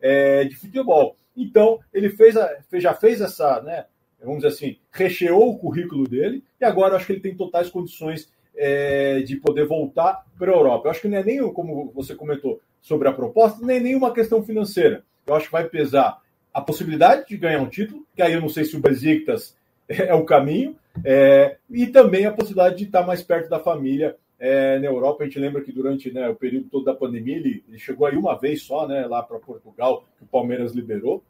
é, 0.00 0.44
de 0.44 0.54
futebol. 0.54 1.16
Então 1.36 1.78
ele 1.92 2.08
fez, 2.10 2.36
a, 2.36 2.50
já 2.74 2.94
fez 2.94 3.20
essa, 3.20 3.60
né? 3.62 3.86
Vamos 4.20 4.42
dizer 4.42 4.54
assim, 4.54 4.78
recheou 4.90 5.50
o 5.50 5.58
currículo 5.58 6.08
dele 6.08 6.42
e 6.60 6.64
agora 6.64 6.96
acho 6.96 7.06
que 7.06 7.12
ele 7.12 7.20
tem 7.20 7.36
totais 7.36 7.68
condições 7.68 8.32
é, 8.56 9.20
de 9.20 9.36
poder 9.36 9.66
voltar 9.66 10.24
para 10.38 10.50
a 10.50 10.54
Europa. 10.54 10.86
Eu 10.86 10.90
acho 10.90 11.02
que 11.02 11.08
não 11.08 11.18
é 11.18 11.22
nem, 11.22 11.52
como 11.52 11.92
você 11.94 12.14
comentou 12.14 12.60
sobre 12.80 13.08
a 13.08 13.12
proposta, 13.12 13.64
nem 13.64 13.80
nenhuma 13.80 14.14
questão 14.14 14.42
financeira. 14.42 15.04
Eu 15.26 15.34
acho 15.34 15.46
que 15.46 15.52
vai 15.52 15.68
pesar 15.68 16.20
a 16.52 16.60
possibilidade 16.60 17.28
de 17.28 17.36
ganhar 17.36 17.60
um 17.60 17.68
título, 17.68 18.06
que 18.14 18.22
aí 18.22 18.32
eu 18.32 18.40
não 18.40 18.48
sei 18.48 18.64
se 18.64 18.76
o 18.76 18.80
Besiktas 18.80 19.54
é 19.86 20.14
o 20.14 20.24
caminho, 20.24 20.76
é, 21.04 21.56
e 21.68 21.86
também 21.86 22.24
a 22.24 22.32
possibilidade 22.32 22.76
de 22.76 22.84
estar 22.84 23.06
mais 23.06 23.22
perto 23.22 23.50
da 23.50 23.60
família 23.60 24.16
é, 24.38 24.78
na 24.78 24.86
Europa. 24.86 25.22
A 25.22 25.26
gente 25.26 25.38
lembra 25.38 25.62
que 25.62 25.72
durante 25.72 26.12
né, 26.12 26.28
o 26.28 26.34
período 26.34 26.68
todo 26.68 26.84
da 26.84 26.94
pandemia 26.94 27.36
ele, 27.36 27.64
ele, 27.68 27.78
chegou 27.78 28.06
aí 28.06 28.16
uma 28.16 28.38
vez 28.38 28.62
só 28.62 28.86
né, 28.86 29.06
lá 29.06 29.22
para 29.22 29.38
Portugal, 29.38 30.04
que 30.18 30.24
o 30.24 30.26
Palmeiras 30.26 30.74
liberou. 30.74 31.22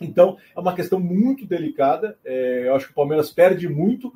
Então 0.00 0.38
é 0.56 0.58
uma 0.58 0.74
questão 0.74 0.98
muito 0.98 1.46
delicada. 1.46 2.16
É, 2.24 2.66
eu 2.66 2.74
acho 2.74 2.86
que 2.86 2.92
o 2.92 2.96
Palmeiras 2.96 3.30
perde 3.30 3.68
muito 3.68 4.12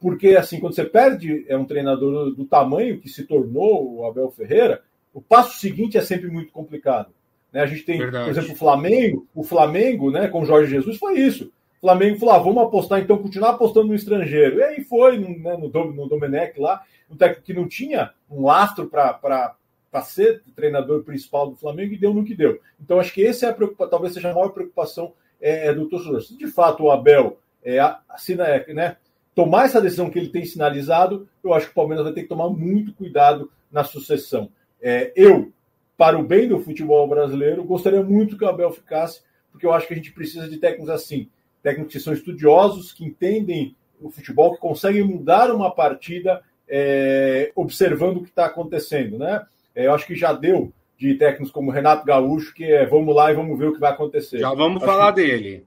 porque 0.00 0.34
assim, 0.34 0.58
quando 0.58 0.74
você 0.74 0.84
perde 0.84 1.44
é 1.46 1.56
um 1.56 1.66
treinador 1.66 2.34
do 2.34 2.44
tamanho 2.46 2.98
que 2.98 3.08
se 3.08 3.24
tornou 3.24 3.96
o 3.96 4.06
Abel 4.06 4.30
Ferreira, 4.30 4.82
o 5.12 5.20
passo 5.20 5.58
seguinte 5.58 5.98
é 5.98 6.00
sempre 6.00 6.28
muito 6.28 6.52
complicado. 6.52 7.12
Né? 7.52 7.60
A 7.60 7.66
gente 7.66 7.82
tem, 7.82 7.98
Verdade. 7.98 8.24
por 8.24 8.30
exemplo, 8.30 8.52
o 8.52 8.56
Flamengo, 8.56 9.28
o 9.34 9.44
Flamengo, 9.44 10.10
né, 10.10 10.28
com 10.28 10.40
o 10.40 10.46
Jorge 10.46 10.70
Jesus 10.70 10.96
foi 10.96 11.18
isso. 11.18 11.52
Flamengo 11.80 12.18
falou: 12.18 12.34
ah, 12.34 12.38
vamos 12.38 12.62
apostar, 12.62 13.00
então, 13.00 13.18
continuar 13.18 13.50
apostando 13.50 13.88
no 13.88 13.94
estrangeiro. 13.94 14.58
E 14.58 14.62
aí 14.62 14.84
foi 14.84 15.18
né, 15.18 15.56
no, 15.56 15.68
no 15.92 16.08
Domenech 16.08 16.60
lá, 16.60 16.82
um 17.10 17.16
técnico 17.16 17.42
que 17.42 17.54
não 17.54 17.66
tinha 17.66 18.12
um 18.30 18.44
lastro 18.44 18.86
para 18.86 19.56
ser 20.04 20.42
treinador 20.54 21.02
principal 21.02 21.48
do 21.48 21.56
Flamengo 21.56 21.94
e 21.94 21.98
deu 21.98 22.12
no 22.12 22.24
que 22.24 22.34
deu. 22.34 22.60
Então, 22.80 23.00
acho 23.00 23.12
que 23.12 23.26
essa 23.26 23.46
é 23.46 23.50
a 23.50 23.54
preocupação, 23.54 23.90
talvez 23.90 24.14
seja 24.14 24.30
a 24.30 24.34
maior 24.34 24.50
preocupação 24.50 25.12
é, 25.40 25.72
do 25.72 25.88
torcedor. 25.88 26.22
Se 26.22 26.36
de 26.36 26.46
fato 26.46 26.84
o 26.84 26.90
Abel 26.90 27.38
é, 27.64 27.78
assina, 28.08 28.44
né, 28.68 28.96
tomar 29.34 29.64
essa 29.64 29.80
decisão 29.80 30.10
que 30.10 30.18
ele 30.18 30.28
tem 30.28 30.44
sinalizado, 30.44 31.28
eu 31.42 31.54
acho 31.54 31.66
que 31.66 31.72
o 31.72 31.74
Palmeiras 31.74 32.04
vai 32.04 32.12
ter 32.12 32.22
que 32.22 32.28
tomar 32.28 32.50
muito 32.50 32.92
cuidado 32.92 33.50
na 33.72 33.84
sucessão. 33.84 34.50
É, 34.82 35.12
eu, 35.16 35.52
para 35.96 36.18
o 36.18 36.22
bem 36.22 36.48
do 36.48 36.60
futebol 36.60 37.08
brasileiro, 37.08 37.64
gostaria 37.64 38.02
muito 38.02 38.36
que 38.36 38.44
o 38.44 38.48
Abel 38.48 38.70
ficasse, 38.70 39.22
porque 39.50 39.66
eu 39.66 39.72
acho 39.72 39.86
que 39.86 39.94
a 39.94 39.96
gente 39.96 40.12
precisa 40.12 40.48
de 40.48 40.58
técnicos 40.58 40.90
assim, 40.90 41.28
técnicos 41.62 41.92
que 41.92 42.00
são 42.00 42.12
estudiosos, 42.12 42.92
que 42.92 43.04
entendem 43.04 43.76
o 44.00 44.10
futebol, 44.10 44.54
que 44.54 44.60
conseguem 44.60 45.02
mudar 45.02 45.50
uma 45.50 45.70
partida 45.70 46.42
é, 46.68 47.50
observando 47.54 48.18
o 48.18 48.22
que 48.22 48.30
está 48.30 48.46
acontecendo, 48.46 49.18
né? 49.18 49.44
É, 49.74 49.86
eu 49.86 49.94
acho 49.94 50.06
que 50.06 50.14
já 50.14 50.32
deu 50.32 50.72
de 50.96 51.14
técnicos 51.14 51.50
como 51.50 51.70
Renato 51.70 52.04
Gaúcho, 52.04 52.54
que 52.54 52.64
é 52.64 52.86
vamos 52.86 53.14
lá 53.14 53.30
e 53.30 53.34
vamos 53.34 53.58
ver 53.58 53.68
o 53.68 53.72
que 53.72 53.80
vai 53.80 53.90
acontecer. 53.92 54.38
Já 54.38 54.54
vamos 54.54 54.76
acho 54.76 54.86
falar 54.86 55.12
que... 55.12 55.22
dele. 55.22 55.64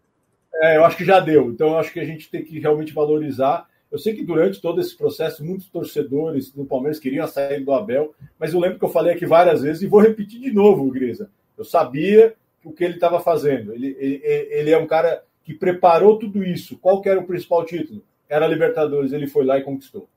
É, 0.56 0.78
eu 0.78 0.86
acho 0.86 0.96
que 0.96 1.06
já 1.06 1.20
deu. 1.20 1.50
Então, 1.50 1.70
eu 1.70 1.78
acho 1.78 1.92
que 1.92 2.00
a 2.00 2.06
gente 2.06 2.30
tem 2.30 2.44
que 2.44 2.60
realmente 2.60 2.94
valorizar. 2.94 3.68
Eu 3.92 3.98
sei 3.98 4.14
que 4.14 4.24
durante 4.24 4.62
todo 4.62 4.80
esse 4.80 4.96
processo, 4.96 5.44
muitos 5.44 5.70
torcedores 5.70 6.52
do 6.52 6.66
Palmeiras 6.66 7.00
queriam 7.00 7.28
sair 7.28 7.64
do 7.64 7.74
Abel, 7.74 8.14
mas 8.40 8.54
eu 8.54 8.60
lembro 8.60 8.80
que 8.80 8.86
eu 8.86 8.90
falei 8.90 9.14
aqui 9.14 9.26
várias 9.26 9.62
vezes 9.62 9.82
e 9.82 9.88
vou 9.88 10.00
repetir 10.00 10.40
de 10.40 10.52
novo, 10.52 10.90
Grisa. 10.92 11.30
Eu 11.58 11.66
sabia 11.66 12.34
o 12.64 12.72
que 12.72 12.84
ele 12.84 12.96
estava 12.96 13.20
fazendo. 13.20 13.74
Ele, 13.74 13.96
ele, 14.00 14.22
ele, 14.24 14.72
é 14.72 14.78
um 14.78 14.88
cara 14.88 15.24
que 15.44 15.54
preparou 15.54 16.18
tudo 16.18 16.44
isso. 16.44 16.78
Qual 16.78 17.02
que 17.02 17.10
era 17.10 17.20
o 17.20 17.28
principal 17.28 17.66
título? 17.66 18.04
Era 18.30 18.46
a 18.46 18.50
Libertadores. 18.50 19.12
Ele 19.12 19.28
foi 19.28 19.46
lá 19.46 19.58
e 19.58 19.64
conquistou. 19.64 20.08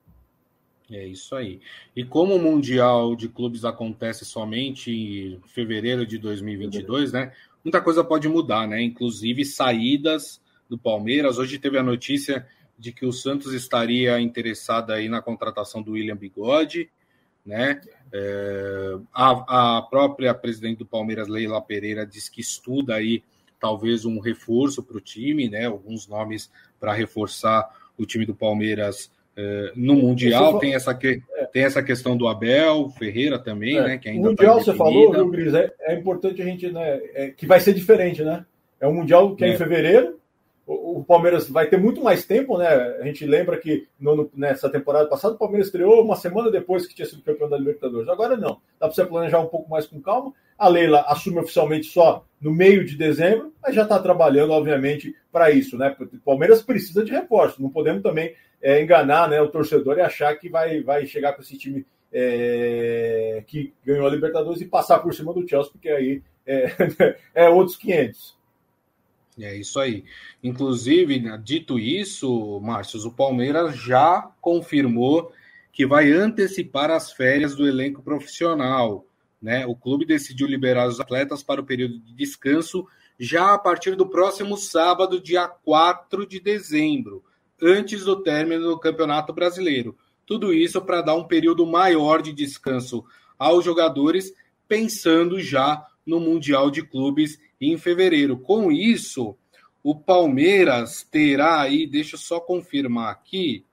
É 0.90 1.04
isso 1.04 1.34
aí. 1.34 1.60
E 1.96 2.04
como 2.04 2.36
o 2.36 2.38
Mundial 2.38 3.16
de 3.16 3.28
Clubes 3.28 3.64
acontece 3.64 4.24
somente 4.24 4.92
em 4.92 5.40
fevereiro 5.48 6.06
de 6.06 6.16
2022, 6.16 7.12
né? 7.12 7.32
muita 7.66 7.80
coisa 7.80 8.04
pode 8.04 8.28
mudar, 8.28 8.68
né? 8.68 8.80
Inclusive 8.80 9.44
saídas 9.44 10.40
do 10.70 10.78
Palmeiras. 10.78 11.36
Hoje 11.36 11.58
teve 11.58 11.76
a 11.76 11.82
notícia 11.82 12.46
de 12.78 12.92
que 12.92 13.04
o 13.04 13.12
Santos 13.12 13.52
estaria 13.52 14.20
interessado 14.20 14.92
aí 14.92 15.08
na 15.08 15.20
contratação 15.20 15.82
do 15.82 15.92
William 15.92 16.16
Bigode, 16.16 16.88
né? 17.44 17.80
É, 18.12 18.96
a, 19.12 19.78
a, 19.78 19.82
própria 19.82 20.32
presidente 20.32 20.78
do 20.78 20.86
Palmeiras, 20.86 21.26
Leila 21.26 21.60
Pereira, 21.60 22.06
diz 22.06 22.28
que 22.28 22.40
estuda 22.40 22.94
aí 22.94 23.24
talvez 23.60 24.04
um 24.04 24.18
reforço 24.18 24.82
para 24.82 24.96
o 24.96 25.00
time, 25.00 25.48
né? 25.48 25.66
Alguns 25.66 26.06
nomes 26.06 26.50
para 26.78 26.92
reforçar 26.92 27.68
o 27.96 28.04
time 28.04 28.26
do 28.26 28.34
Palmeiras 28.34 29.10
é, 29.36 29.72
no 29.76 29.94
Mundial. 29.94 30.58
Tem 30.58 30.74
essa, 30.74 30.94
que, 30.94 31.22
tem 31.52 31.64
essa 31.64 31.82
questão 31.82 32.16
do 32.16 32.26
Abel 32.26 32.88
Ferreira 32.90 33.38
também, 33.38 33.76
é. 33.76 33.82
né? 33.82 33.98
Que 33.98 34.08
ainda 34.08 34.28
o 34.28 34.30
Mundial, 34.30 34.58
tá 34.58 34.64
você 34.64 34.74
falou, 34.74 35.12
viu, 35.12 35.28
Gris? 35.30 35.54
É, 35.54 35.72
é, 35.80 35.94
importante 35.94 36.40
a 36.40 36.44
gente, 36.44 36.70
né? 36.70 37.00
É, 37.14 37.30
que 37.30 37.46
vai 37.46 37.60
ser 37.60 37.74
diferente, 37.74 38.24
né? 38.24 38.46
É 38.80 38.86
um 38.86 38.94
Mundial 38.94 39.36
que 39.36 39.44
é, 39.44 39.48
em 39.48 39.52
é. 39.52 39.56
fevereiro. 39.58 40.18
O, 40.66 40.98
o, 40.98 41.04
Palmeiras 41.04 41.48
vai 41.48 41.68
ter 41.68 41.78
muito 41.78 42.02
mais 42.02 42.24
tempo, 42.24 42.58
né? 42.58 42.66
A 42.66 43.04
gente 43.04 43.24
lembra 43.24 43.56
que 43.56 43.86
no, 44.00 44.28
nessa 44.34 44.68
temporada 44.68 45.08
passada 45.08 45.34
o 45.34 45.38
Palmeiras 45.38 45.68
estreou 45.68 46.02
uma 46.02 46.16
semana 46.16 46.50
depois 46.50 46.86
que 46.86 46.94
tinha 46.94 47.06
sido 47.06 47.22
campeão 47.22 47.48
da 47.48 47.58
Libertadores. 47.58 48.08
Agora 48.08 48.36
não. 48.36 48.60
Dá 48.80 48.86
para 48.86 48.92
você 48.92 49.04
planejar 49.04 49.38
um 49.38 49.46
pouco 49.46 49.70
mais 49.70 49.86
com 49.86 50.00
calma. 50.00 50.32
A 50.58 50.68
Leila 50.68 51.04
assume 51.08 51.38
oficialmente 51.38 51.86
só 51.86 52.24
no 52.40 52.52
meio 52.52 52.84
de 52.84 52.96
dezembro, 52.96 53.52
mas 53.62 53.74
já 53.74 53.82
está 53.82 53.98
trabalhando, 53.98 54.52
obviamente, 54.52 55.14
para 55.32 55.50
isso, 55.50 55.76
né? 55.76 55.94
O 55.98 56.18
Palmeiras 56.18 56.62
precisa 56.62 57.04
de 57.04 57.12
reforço. 57.12 57.62
Não 57.62 57.70
podemos 57.70 58.02
também 58.02 58.34
é, 58.62 58.82
enganar 58.82 59.28
né, 59.28 59.40
o 59.40 59.48
torcedor 59.48 59.98
e 59.98 60.00
achar 60.00 60.34
que 60.36 60.48
vai, 60.48 60.82
vai 60.82 61.06
chegar 61.06 61.32
com 61.34 61.42
esse 61.42 61.58
time 61.58 61.86
é, 62.12 63.42
que 63.46 63.72
ganhou 63.84 64.06
a 64.06 64.10
Libertadores 64.10 64.60
e 64.60 64.66
passar 64.66 65.00
por 65.00 65.14
cima 65.14 65.32
do 65.32 65.46
Chelsea, 65.46 65.72
porque 65.72 65.88
aí 65.88 66.22
é, 66.46 67.16
é 67.34 67.48
outros 67.48 67.76
500. 67.76 68.36
É 69.38 69.54
isso 69.54 69.78
aí. 69.78 70.04
Inclusive, 70.42 71.20
né, 71.20 71.38
dito 71.42 71.78
isso, 71.78 72.58
Márcio, 72.60 73.06
o 73.06 73.12
Palmeiras 73.12 73.76
já 73.76 74.30
confirmou 74.40 75.32
que 75.72 75.86
vai 75.86 76.10
antecipar 76.10 76.90
as 76.90 77.12
férias 77.12 77.54
do 77.54 77.68
elenco 77.68 78.02
profissional. 78.02 79.04
Né? 79.46 79.64
O 79.64 79.76
clube 79.76 80.04
decidiu 80.04 80.48
liberar 80.48 80.88
os 80.88 80.98
atletas 80.98 81.40
para 81.40 81.60
o 81.60 81.64
período 81.64 82.00
de 82.00 82.12
descanso 82.12 82.84
já 83.16 83.54
a 83.54 83.58
partir 83.58 83.94
do 83.94 84.04
próximo 84.04 84.56
sábado, 84.56 85.22
dia 85.22 85.46
4 85.46 86.26
de 86.26 86.40
dezembro 86.40 87.22
antes 87.62 88.04
do 88.04 88.24
término 88.24 88.64
do 88.64 88.76
Campeonato 88.80 89.32
Brasileiro. 89.32 89.96
Tudo 90.26 90.52
isso 90.52 90.82
para 90.82 91.00
dar 91.00 91.14
um 91.14 91.22
período 91.22 91.64
maior 91.64 92.22
de 92.22 92.32
descanso 92.32 93.04
aos 93.38 93.64
jogadores, 93.64 94.34
pensando 94.66 95.40
já 95.40 95.86
no 96.04 96.18
Mundial 96.18 96.68
de 96.68 96.82
Clubes 96.82 97.38
em 97.60 97.78
fevereiro. 97.78 98.36
Com 98.36 98.72
isso, 98.72 99.36
o 99.80 99.94
Palmeiras 99.94 101.06
terá 101.08 101.60
aí, 101.60 101.86
deixa 101.86 102.16
eu 102.16 102.18
só 102.18 102.40
confirmar 102.40 103.12
aqui, 103.12 103.64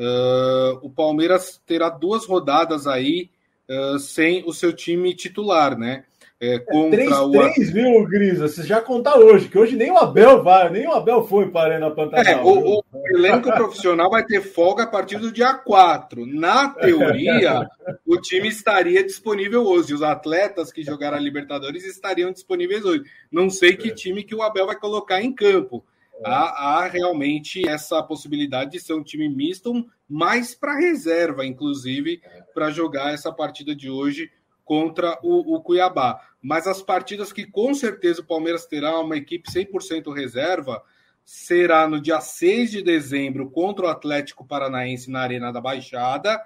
uh, 0.00 0.84
o 0.84 0.90
Palmeiras 0.90 1.62
terá 1.64 1.88
duas 1.88 2.26
rodadas 2.26 2.88
aí 2.88 3.30
uh, 3.70 3.98
sem 3.98 4.44
o 4.46 4.52
seu 4.52 4.72
time 4.72 5.14
titular, 5.14 5.78
né? 5.78 6.04
É, 6.38 6.58
contra 6.58 7.02
é, 7.02 7.06
3, 7.06 7.18
o... 7.18 7.30
3, 7.30 7.70
viu, 7.70 8.04
Grisa? 8.04 8.46
Você 8.46 8.62
já 8.62 8.82
contar 8.82 9.18
hoje, 9.18 9.48
que 9.48 9.58
hoje 9.58 9.74
nem 9.74 9.90
o 9.90 9.96
Abel 9.96 10.42
vai, 10.42 10.68
nem 10.68 10.86
o 10.86 10.92
Abel 10.92 11.26
foi 11.26 11.50
para 11.50 11.60
a 11.60 11.64
Arena 11.76 11.90
Pantanal. 11.90 12.26
É, 12.26 12.42
o, 12.42 12.80
o, 12.80 12.84
elenco 13.06 13.50
profissional 13.50 14.10
vai 14.10 14.22
ter 14.22 14.42
folga 14.42 14.82
a 14.82 14.86
partir 14.86 15.16
do 15.16 15.32
dia 15.32 15.54
4. 15.54 16.26
Na 16.26 16.68
teoria, 16.68 17.66
o 18.06 18.20
time 18.20 18.48
estaria 18.48 19.02
disponível 19.02 19.64
hoje. 19.64 19.94
Os 19.94 20.02
atletas 20.02 20.70
que 20.70 20.82
jogaram 20.82 21.16
a 21.16 21.20
Libertadores 21.20 21.86
estariam 21.86 22.30
disponíveis 22.30 22.84
hoje. 22.84 23.04
Não 23.32 23.48
sei 23.48 23.74
que 23.74 23.88
é. 23.88 23.94
time 23.94 24.22
que 24.22 24.34
o 24.34 24.42
Abel 24.42 24.66
vai 24.66 24.76
colocar 24.76 25.22
em 25.22 25.32
campo. 25.32 25.82
É. 26.18 26.28
Há, 26.28 26.80
há, 26.80 26.88
realmente 26.88 27.68
essa 27.68 28.02
possibilidade 28.02 28.72
de 28.72 28.80
ser 28.80 28.94
um 28.94 29.02
time 29.02 29.28
misto, 29.28 29.86
mais 30.08 30.54
para 30.54 30.78
reserva, 30.78 31.44
inclusive, 31.44 32.20
para 32.54 32.70
jogar 32.70 33.12
essa 33.12 33.32
partida 33.32 33.74
de 33.74 33.90
hoje 33.90 34.30
contra 34.64 35.18
o, 35.22 35.54
o, 35.54 35.60
Cuiabá. 35.60 36.20
Mas 36.42 36.66
as 36.66 36.82
partidas 36.82 37.32
que 37.32 37.46
com 37.46 37.72
certeza 37.72 38.20
o 38.20 38.26
Palmeiras 38.26 38.66
terá 38.66 38.98
uma 38.98 39.16
equipe 39.16 39.48
100% 39.50 40.12
reserva 40.12 40.82
será 41.24 41.88
no 41.88 42.00
dia 42.00 42.20
6 42.20 42.70
de 42.70 42.82
dezembro 42.82 43.50
contra 43.50 43.86
o 43.86 43.88
Atlético 43.88 44.46
Paranaense 44.46 45.10
na 45.10 45.20
Arena 45.20 45.52
da 45.52 45.60
Baixada. 45.60 46.40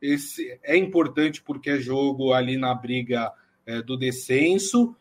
Esse 0.00 0.58
é 0.62 0.76
importante 0.76 1.42
porque 1.42 1.70
é 1.70 1.78
jogo 1.78 2.32
ali 2.32 2.56
na 2.56 2.74
briga 2.74 3.32
é, 3.64 3.82
do 3.82 3.96
descenso. 3.96 4.94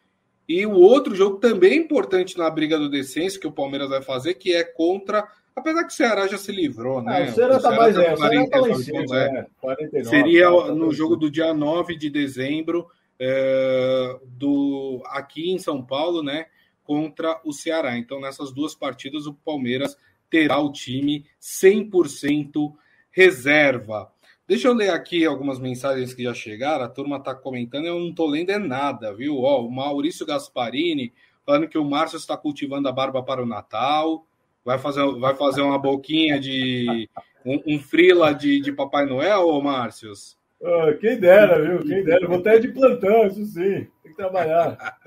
E 0.48 0.66
o 0.66 0.74
outro 0.74 1.16
jogo 1.16 1.38
também 1.38 1.78
importante 1.78 2.38
na 2.38 2.50
briga 2.50 2.78
do 2.78 2.90
descenso 2.90 3.40
que 3.40 3.48
o 3.48 3.52
Palmeiras 3.52 3.90
vai 3.90 4.02
fazer, 4.02 4.36
que 4.36 4.54
é 4.54 4.64
contra 4.64 5.28
Apesar 5.56 5.86
que 5.86 5.94
o 5.94 5.96
Ceará 5.96 6.28
já 6.28 6.38
se 6.38 6.52
livrou, 6.52 7.02
né? 7.02 7.28
Ah, 7.28 7.32
o 7.32 7.34
Ceará 7.34 7.56
está 7.56 7.72
mais, 7.72 7.96
tá 7.96 8.04
é, 8.04 8.16
49, 8.18 8.70
tá 8.70 8.78
cima, 8.78 9.18
é. 9.18 9.48
49, 9.62 10.10
Seria 10.10 10.50
no 10.50 10.92
jogo 10.92 11.16
do 11.16 11.32
dia 11.32 11.54
9 11.54 11.96
de 11.96 12.10
dezembro, 12.10 12.88
é, 13.18 14.20
do, 14.26 15.02
aqui 15.06 15.52
em 15.52 15.58
São 15.58 15.82
Paulo, 15.82 16.22
né? 16.22 16.48
Contra 16.84 17.40
o 17.46 17.54
Ceará. 17.54 17.98
Então, 17.98 18.20
nessas 18.20 18.52
duas 18.52 18.76
partidas, 18.76 19.28
o 19.28 19.34
Palmeiras 19.34 19.96
terá 20.30 20.60
o 20.60 20.74
time 20.74 21.26
100% 21.42 22.74
reserva. 23.10 24.12
Deixa 24.48 24.68
eu 24.68 24.74
ler 24.74 24.92
aqui 24.92 25.26
algumas 25.26 25.60
mensagens 25.60 26.14
que 26.14 26.24
já 26.24 26.34
chegaram. 26.34 26.86
A 26.86 26.90
turma 26.90 27.18
está 27.18 27.34
comentando, 27.34 27.86
eu 27.86 28.00
não 28.00 28.10
estou 28.10 28.28
lendo 28.28 28.52
é 28.52 28.60
nada, 28.60 29.14
viu? 29.14 29.40
Ó, 29.40 29.66
o 29.66 29.72
Maurício 29.72 30.26
Gasparini 30.26 31.14
falando 31.46 31.68
que 31.68 31.78
o 31.78 31.86
Márcio 31.86 32.18
está 32.18 32.36
cultivando 32.36 32.88
a 32.88 32.92
barba 32.92 33.22
para 33.22 33.42
o 33.42 33.46
Natal 33.46 34.26
vai 34.66 34.80
fazer, 34.80 35.06
vai 35.20 35.36
fazer 35.36 35.62
uma 35.62 35.78
boquinha 35.78 36.40
de 36.40 37.08
um, 37.46 37.62
um 37.68 37.80
frila 37.80 38.34
de, 38.34 38.60
de 38.60 38.72
Papai 38.72 39.06
Noel, 39.06 39.48
ô 39.48 39.62
Márcios? 39.62 40.36
Oh, 40.60 40.92
quem 41.00 41.20
dera, 41.20 41.62
viu? 41.62 41.86
Quem 41.86 42.04
dera. 42.04 42.28
Vou 42.28 42.40
até 42.40 42.58
de 42.58 42.70
plantão, 42.70 43.28
isso 43.28 43.46
sim. 43.46 43.88
Tem 44.02 44.12
que 44.12 44.16
trabalhar. 44.16 44.78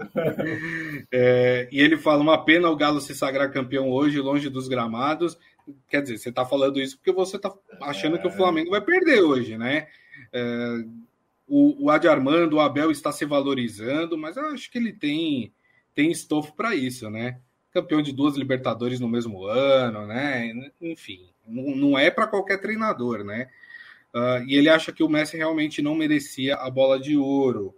É, 1.11 1.69
e 1.73 1.81
ele 1.81 1.97
fala: 1.97 2.21
uma 2.21 2.45
pena 2.45 2.69
o 2.69 2.77
Galo 2.77 3.01
se 3.01 3.15
sagrar 3.15 3.51
campeão 3.51 3.91
hoje, 3.91 4.21
longe 4.21 4.51
dos 4.51 4.69
gramados. 4.69 5.39
Quer 5.89 6.03
dizer, 6.03 6.19
você 6.19 6.29
está 6.29 6.45
falando 6.45 6.81
isso 6.81 6.97
porque 6.97 7.13
você 7.13 7.37
está 7.37 7.53
achando 7.83 8.17
é... 8.17 8.19
que 8.19 8.27
o 8.27 8.33
Flamengo 8.33 8.71
vai 8.71 8.81
perder 8.81 9.23
hoje, 9.23 9.57
né? 9.57 9.89
É, 10.33 10.85
o, 11.47 11.85
o 11.85 11.91
Adi 11.91 12.09
Armando, 12.09 12.55
o 12.55 12.61
Abel 12.61 12.91
está 12.91 13.13
se 13.13 13.25
valorizando, 13.25 14.19
mas 14.19 14.37
eu 14.37 14.47
acho 14.47 14.71
que 14.71 14.79
ele 14.79 14.93
tem, 14.93 15.53
tem 15.95 16.11
estofo 16.11 16.55
para 16.55 16.75
isso, 16.75 17.09
né? 17.09 17.39
campeão 17.79 18.03
de 18.03 18.13
duas 18.13 18.37
Libertadores 18.37 19.01
no 19.01 19.09
mesmo 19.09 19.45
ano, 19.45 20.07
né? 20.07 20.53
Enfim, 20.81 21.29
não 21.47 21.99
é 21.99 22.11
para 22.11 22.27
qualquer 22.27 22.61
treinador, 22.61 23.25
né? 23.25 23.49
Uh, 24.15 24.43
e 24.47 24.57
ele 24.57 24.69
acha 24.69 24.93
que 24.93 25.03
o 25.03 25.09
Messi 25.09 25.37
realmente 25.37 25.83
não 25.83 25.95
merecia 25.95 26.57
a 26.57 26.71
bola 26.71 26.99
de 26.99 27.17
ouro. 27.17 27.75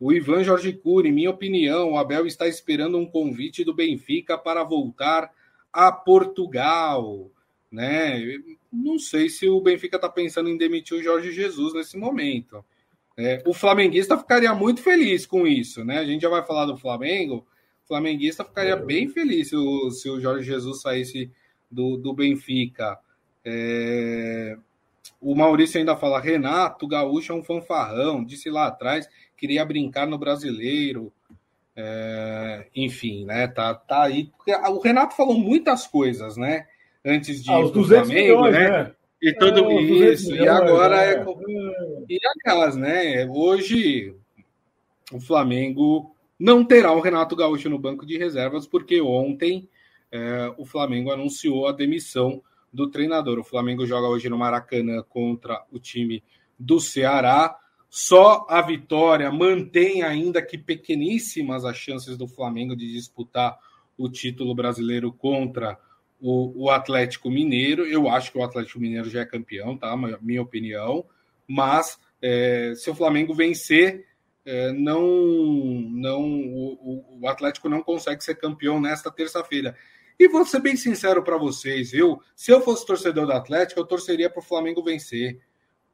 O 0.00 0.12
Ivan 0.12 0.42
Jorge 0.42 0.72
Cury, 0.72 1.12
minha 1.12 1.30
opinião, 1.30 1.92
o 1.92 1.98
Abel 1.98 2.26
está 2.26 2.48
esperando 2.48 2.98
um 2.98 3.06
convite 3.06 3.64
do 3.64 3.74
Benfica 3.74 4.36
para 4.36 4.64
voltar 4.64 5.30
a 5.72 5.92
Portugal, 5.92 7.30
né? 7.74 8.38
Não 8.72 8.98
sei 8.98 9.28
se 9.28 9.48
o 9.48 9.60
Benfica 9.60 9.96
está 9.96 10.08
pensando 10.08 10.48
em 10.48 10.56
demitir 10.56 10.96
o 10.96 11.02
Jorge 11.02 11.32
Jesus 11.32 11.74
nesse 11.74 11.96
momento. 11.96 12.64
É, 13.16 13.42
o 13.44 13.52
flamenguista 13.52 14.16
ficaria 14.16 14.54
muito 14.54 14.80
feliz 14.80 15.26
com 15.26 15.46
isso, 15.46 15.84
né? 15.84 15.98
A 15.98 16.04
gente 16.04 16.22
já 16.22 16.28
vai 16.28 16.44
falar 16.44 16.66
do 16.66 16.76
Flamengo, 16.76 17.46
flamenguista 17.86 18.44
ficaria 18.44 18.76
bem 18.76 19.08
feliz 19.08 19.48
se 19.48 19.56
o, 19.56 19.90
se 19.90 20.08
o 20.08 20.20
Jorge 20.20 20.46
Jesus 20.46 20.80
saísse 20.80 21.30
do, 21.70 21.96
do 21.96 22.14
Benfica. 22.14 22.98
É... 23.44 24.56
O 25.20 25.34
Maurício 25.34 25.78
ainda 25.78 25.96
fala: 25.96 26.20
Renato 26.20 26.86
Gaúcho 26.86 27.32
é 27.32 27.36
um 27.36 27.42
fanfarrão, 27.42 28.24
disse 28.24 28.50
lá 28.50 28.66
atrás, 28.66 29.08
queria 29.36 29.64
brincar 29.64 30.06
no 30.06 30.18
brasileiro. 30.18 31.12
É... 31.76 32.66
Enfim, 32.74 33.24
né? 33.24 33.48
Tá, 33.48 33.74
tá 33.74 34.04
aí. 34.04 34.30
O 34.70 34.78
Renato 34.78 35.16
falou 35.16 35.38
muitas 35.38 35.86
coisas, 35.86 36.36
né? 36.36 36.66
Antes 37.04 37.42
de 37.42 37.50
ah, 37.50 37.60
ir 37.60 37.70
pro 37.70 37.84
Flamengo, 37.84 38.12
milhões, 38.12 38.52
né? 38.52 38.70
né? 38.70 38.94
E 39.20 39.32
tudo 39.34 39.70
é, 39.70 39.82
isso. 39.82 40.30
Milhões, 40.30 40.46
e 40.46 40.48
agora 40.48 41.02
é. 41.02 41.14
é. 41.14 41.24
E 42.08 42.18
aliás, 42.46 42.76
né? 42.76 43.26
Hoje 43.26 44.14
o 45.12 45.20
Flamengo 45.20 46.14
não 46.38 46.64
terá 46.64 46.92
o 46.92 47.00
Renato 47.00 47.36
Gaúcho 47.36 47.68
no 47.68 47.78
banco 47.78 48.04
de 48.06 48.18
reservas, 48.18 48.66
porque 48.66 49.00
ontem 49.00 49.68
é, 50.10 50.52
o 50.56 50.64
Flamengo 50.64 51.10
anunciou 51.10 51.66
a 51.66 51.72
demissão 51.72 52.42
do 52.72 52.90
treinador. 52.90 53.38
O 53.38 53.44
Flamengo 53.44 53.86
joga 53.86 54.08
hoje 54.08 54.28
no 54.28 54.38
Maracanã 54.38 55.02
contra 55.08 55.64
o 55.70 55.78
time 55.78 56.22
do 56.58 56.80
Ceará. 56.80 57.56
Só 57.88 58.44
a 58.48 58.60
vitória 58.60 59.30
mantém 59.30 60.02
ainda 60.02 60.42
que 60.42 60.58
pequeníssimas 60.58 61.64
as 61.64 61.76
chances 61.76 62.16
do 62.16 62.26
Flamengo 62.26 62.74
de 62.74 62.92
disputar 62.92 63.56
o 63.96 64.08
título 64.08 64.54
brasileiro 64.54 65.12
contra 65.12 65.78
o, 66.26 66.64
o 66.64 66.70
Atlético 66.70 67.30
Mineiro. 67.30 67.84
Eu 67.84 68.08
acho 68.08 68.32
que 68.32 68.38
o 68.38 68.42
Atlético 68.42 68.80
Mineiro 68.80 69.10
já 69.10 69.20
é 69.20 69.26
campeão, 69.26 69.76
tá? 69.76 69.94
Minha 70.22 70.40
opinião. 70.40 71.04
Mas 71.46 71.98
é, 72.22 72.72
se 72.74 72.88
o 72.88 72.94
Flamengo 72.94 73.34
vencer, 73.34 74.06
é, 74.42 74.72
não, 74.72 75.02
não 75.92 76.22
o, 76.22 77.20
o, 77.20 77.28
Atlético 77.28 77.68
não 77.68 77.82
consegue 77.82 78.24
ser 78.24 78.36
campeão 78.36 78.80
nesta 78.80 79.10
terça-feira. 79.10 79.76
E 80.18 80.26
vou 80.26 80.46
ser 80.46 80.60
bem 80.60 80.76
sincero 80.76 81.22
para 81.22 81.36
vocês, 81.36 81.92
eu, 81.92 82.18
se 82.34 82.50
eu 82.50 82.62
fosse 82.62 82.86
torcedor 82.86 83.26
do 83.26 83.32
Atlético, 83.32 83.80
eu 83.80 83.84
torceria 83.84 84.30
para 84.30 84.38
o 84.38 84.44
Flamengo 84.44 84.82
vencer, 84.82 85.40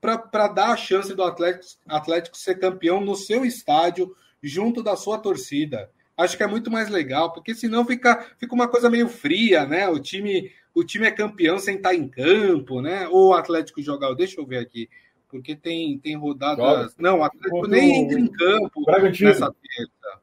para 0.01 0.47
dar 0.47 0.73
a 0.73 0.77
chance 0.77 1.13
do 1.13 1.25
Atlético, 1.25 1.81
Atlético 1.89 2.37
ser 2.37 2.59
campeão 2.61 3.01
no 3.01 3.17
seu 3.17 3.45
estádio, 3.45 4.15
junto 4.43 4.83
da 4.83 4.95
sua 4.95 5.19
torcida. 5.19 5.91
Acho 6.23 6.37
que 6.37 6.43
é 6.43 6.47
muito 6.47 6.71
mais 6.71 6.89
legal, 6.89 7.33
porque 7.33 7.55
senão 7.55 7.85
fica, 7.85 8.27
fica 8.39 8.55
uma 8.55 8.69
coisa 8.69 8.91
meio 8.91 9.09
fria, 9.09 9.67
né? 9.67 9.89
O 9.89 9.99
time, 9.99 10.51
o 10.75 10.85
time 10.85 11.07
é 11.07 11.11
campeão 11.11 11.59
sem 11.59 11.77
estar 11.77 11.95
em 11.95 12.09
campo, 12.09 12.81
né? 12.81 13.09
Ou 13.09 13.29
o 13.29 13.35
Atlético 13.35 13.83
jogar, 13.83 14.15
deixa 14.15 14.41
eu 14.41 14.47
ver 14.47 14.59
aqui 14.59 14.89
porque 15.31 15.55
tem, 15.55 15.97
tem 15.99 16.17
rodadas. 16.17 16.95
Não, 16.99 17.21
o 17.21 17.23
Atlético 17.23 17.67
nem 17.69 18.03
entra 18.03 18.19
em 18.19 18.27
campo 18.27 18.85
Bragantino. 18.85 19.29
nessa 19.29 19.47
terça. 19.47 20.21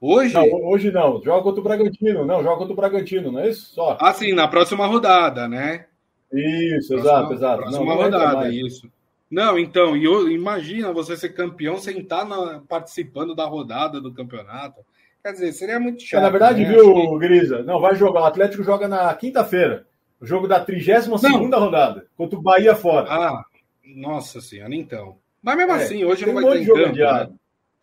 Hoje? 0.00 0.34
Não, 0.34 0.44
hoje 0.64 0.90
não. 0.90 1.22
Joga 1.22 1.42
contra 1.42 1.60
o 1.60 1.64
Bragantino. 1.64 2.24
Não, 2.24 2.42
joga 2.42 2.56
contra 2.56 2.72
o 2.72 2.76
Bragantino, 2.76 3.30
não 3.30 3.40
é 3.40 3.50
isso? 3.50 3.74
Só. 3.74 3.96
Ah, 4.00 4.12
sim, 4.12 4.32
na 4.32 4.48
próxima 4.48 4.86
rodada, 4.86 5.48
né? 5.48 5.86
Isso, 6.32 6.88
próxima, 6.88 6.96
exato, 6.98 7.32
exato. 7.34 7.62
Próxima 7.62 7.84
não, 7.84 7.96
rodada, 7.96 8.48
isso. 8.50 8.90
Não, 9.30 9.58
então, 9.58 9.96
e 9.96 10.34
imagina 10.34 10.92
você 10.92 11.16
ser 11.16 11.30
campeão 11.30 11.78
sem 11.78 11.98
estar 11.98 12.24
na, 12.24 12.60
participando 12.60 13.34
da 13.34 13.44
rodada 13.44 14.00
do 14.00 14.12
campeonato. 14.12 14.80
Quer 15.26 15.32
dizer, 15.32 15.52
seria 15.54 15.80
muito 15.80 16.04
chato. 16.04 16.20
É, 16.20 16.22
na 16.22 16.30
verdade, 16.30 16.62
né? 16.62 16.68
viu, 16.68 16.94
que... 16.94 17.18
Grisa? 17.18 17.60
Não, 17.64 17.80
vai 17.80 17.96
jogar. 17.96 18.20
O 18.20 18.24
Atlético 18.26 18.62
joga 18.62 18.86
na 18.86 19.12
quinta-feira. 19.12 19.84
O 20.20 20.24
jogo 20.24 20.46
da 20.46 20.60
32 20.60 21.20
segunda 21.20 21.56
rodada. 21.56 22.06
Contra 22.16 22.38
o 22.38 22.42
Bahia 22.42 22.76
fora. 22.76 23.08
Ah, 23.10 23.44
nossa 23.84 24.40
senhora, 24.40 24.72
então. 24.72 25.16
Mas 25.42 25.56
mesmo 25.56 25.72
é, 25.72 25.74
assim, 25.82 26.04
hoje 26.04 26.24
não 26.24 26.34
vai 26.34 26.44
ter 26.44 26.62
jogo 26.62 26.80
campo, 26.80 26.96
né? 26.96 27.28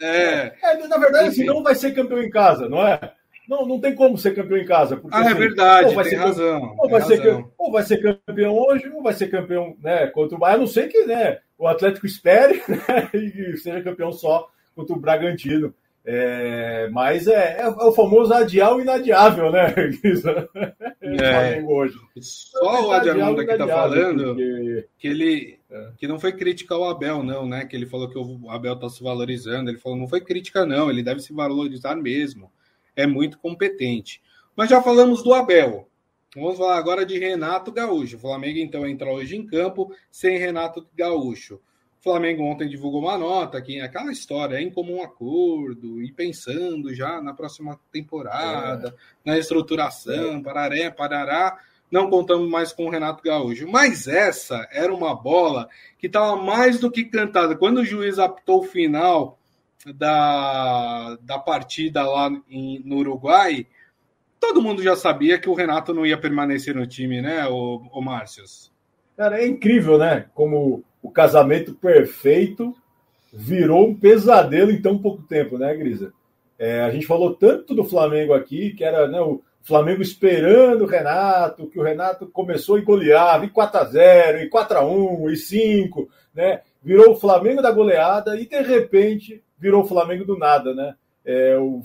é... 0.01 0.53
é... 0.63 0.87
na 0.87 0.97
verdade, 0.97 1.27
assim, 1.27 1.43
não 1.43 1.61
vai 1.61 1.75
ser 1.75 1.93
campeão 1.93 2.23
em 2.23 2.29
casa, 2.29 2.69
não 2.69 2.87
é? 2.87 3.11
Não, 3.49 3.65
não 3.65 3.77
tem 3.77 3.93
como 3.93 4.17
ser 4.17 4.33
campeão 4.33 4.57
em 4.57 4.65
casa. 4.65 4.95
Porque, 4.95 5.13
ah, 5.13 5.19
é 5.19 5.23
assim, 5.23 5.31
é 5.31 5.37
verdade, 5.37 5.87
ou 5.89 5.95
vai 5.95 6.03
tem 6.05 6.13
ser 6.13 6.23
razão. 6.23 6.75
Ou 6.77 6.89
vai, 6.89 7.01
razão. 7.01 7.17
Ser, 7.17 7.45
ou 7.57 7.71
vai 7.73 7.83
ser 7.83 8.21
campeão 8.25 8.57
hoje, 8.57 8.87
ou 8.87 9.03
vai 9.03 9.13
ser 9.13 9.27
campeão 9.27 9.75
né, 9.81 10.07
contra 10.07 10.37
o 10.37 10.39
Bahia. 10.39 10.55
A 10.55 10.59
não 10.59 10.67
sei 10.67 10.87
que 10.87 11.03
né, 11.03 11.39
o 11.57 11.67
Atlético 11.67 12.05
espere 12.05 12.63
né, 12.69 13.09
e 13.13 13.57
seja 13.57 13.83
campeão 13.83 14.13
só 14.13 14.49
contra 14.73 14.95
o 14.95 14.99
Bragantino. 14.99 15.75
É, 16.05 16.89
mas 16.91 17.27
é, 17.27 17.61
é, 17.61 17.67
o 17.67 17.93
famoso 17.93 18.33
adiar 18.33 18.75
o 18.75 18.81
inadiável, 18.81 19.49
né? 19.49 19.73
é. 21.01 21.63
hoje. 21.65 21.97
Só 22.19 22.87
o 22.87 22.91
Adiamunda 22.91 23.45
que 23.45 23.51
está 23.51 23.65
falando 23.65 24.35
porque... 24.35 24.87
que 24.97 25.07
ele 25.07 25.59
é. 25.71 25.91
que 25.97 26.07
não 26.07 26.19
foi 26.19 26.33
crítica 26.33 26.75
ao 26.75 26.89
Abel, 26.89 27.23
não, 27.23 27.47
né? 27.47 27.65
Que 27.65 27.75
ele 27.75 27.85
falou 27.85 28.09
que 28.09 28.17
o 28.17 28.49
Abel 28.49 28.73
está 28.73 28.89
se 28.89 29.01
valorizando. 29.01 29.69
Ele 29.69 29.79
falou, 29.79 29.97
não 29.97 30.07
foi 30.07 30.19
crítica, 30.19 30.65
não, 30.65 30.89
ele 30.89 31.01
deve 31.01 31.21
se 31.21 31.31
valorizar 31.31 31.95
mesmo. 31.95 32.51
É 32.95 33.07
muito 33.07 33.39
competente. 33.39 34.21
Mas 34.55 34.69
já 34.69 34.81
falamos 34.81 35.23
do 35.23 35.33
Abel. 35.33 35.87
Vamos 36.35 36.57
falar 36.57 36.77
agora 36.77 37.05
de 37.05 37.17
Renato 37.17 37.71
Gaúcho. 37.71 38.17
O 38.17 38.19
Flamengo, 38.19 38.59
então, 38.59 38.85
entra 38.85 39.11
hoje 39.11 39.37
em 39.37 39.45
campo 39.45 39.93
sem 40.11 40.37
Renato 40.37 40.85
Gaúcho. 40.95 41.61
Flamengo 42.03 42.43
ontem 42.43 42.67
divulgou 42.67 42.99
uma 42.99 43.17
nota 43.17 43.61
que 43.61 43.79
é 43.79 43.81
aquela 43.81 44.11
história, 44.11 44.57
é 44.57 44.61
em 44.61 44.69
comum 44.69 45.01
acordo, 45.01 46.01
e 46.01 46.11
pensando 46.11 46.93
já 46.93 47.21
na 47.21 47.33
próxima 47.33 47.79
temporada, 47.93 48.89
é. 48.89 48.93
na 49.23 49.37
estruturação, 49.37 50.35
é. 50.35 50.41
pararé, 50.41 50.91
parará, 50.91 51.57
não 51.89 52.09
contamos 52.09 52.49
mais 52.49 52.73
com 52.73 52.87
o 52.87 52.89
Renato 52.89 53.23
Gaúcho. 53.23 53.65
Mas 53.69 54.05
essa 54.05 54.67
era 54.69 54.93
uma 54.93 55.15
bola 55.15 55.69
que 55.97 56.07
estava 56.07 56.35
mais 56.35 56.77
do 56.77 56.91
que 56.91 57.05
cantada. 57.05 57.55
Quando 57.55 57.77
o 57.77 57.85
juiz 57.85 58.19
apitou 58.19 58.59
o 58.59 58.67
final 58.67 59.39
da, 59.95 61.17
da 61.21 61.39
partida 61.39 62.03
lá 62.03 62.29
em, 62.49 62.81
no 62.83 62.97
Uruguai, 62.97 63.65
todo 64.41 64.61
mundo 64.61 64.83
já 64.83 64.97
sabia 64.97 65.39
que 65.39 65.49
o 65.49 65.53
Renato 65.53 65.93
não 65.93 66.05
ia 66.05 66.17
permanecer 66.17 66.75
no 66.75 66.85
time, 66.85 67.21
né, 67.21 67.47
o, 67.47 67.81
o 67.93 68.01
Márcios? 68.01 68.73
Cara, 69.15 69.41
é 69.41 69.47
incrível, 69.47 69.97
né? 69.97 70.25
Como 70.33 70.83
o 71.03 71.11
casamento 71.11 71.73
perfeito 71.75 72.73
virou 73.31 73.89
um 73.89 73.93
pesadelo 73.93 74.71
em 74.71 74.81
tão 74.81 74.97
pouco 74.97 75.21
tempo, 75.23 75.57
né, 75.57 75.75
Grisa? 75.75 76.13
É, 76.57 76.81
a 76.81 76.89
gente 76.89 77.05
falou 77.05 77.35
tanto 77.35 77.75
do 77.75 77.83
Flamengo 77.83 78.33
aqui, 78.33 78.71
que 78.71 78.85
era 78.85 79.07
né, 79.07 79.19
o 79.19 79.41
Flamengo 79.63 80.01
esperando 80.01 80.83
o 80.83 80.87
Renato, 80.87 81.67
que 81.67 81.79
o 81.79 81.83
Renato 81.83 82.27
começou 82.27 82.79
e 82.79 82.83
goleava, 82.83 83.45
e 83.45 83.49
4x0, 83.49 84.43
e 84.43 84.49
4x1, 84.49 85.31
e 85.31 85.35
5, 85.35 86.09
né? 86.33 86.61
Virou 86.81 87.11
o 87.11 87.15
Flamengo 87.15 87.61
da 87.61 87.71
goleada 87.71 88.39
e, 88.39 88.45
de 88.45 88.61
repente, 88.61 89.43
virou 89.57 89.83
o 89.83 89.87
Flamengo 89.87 90.25
do 90.25 90.37
nada, 90.37 90.73
né? 90.73 90.95
É, 91.25 91.57
o, 91.57 91.81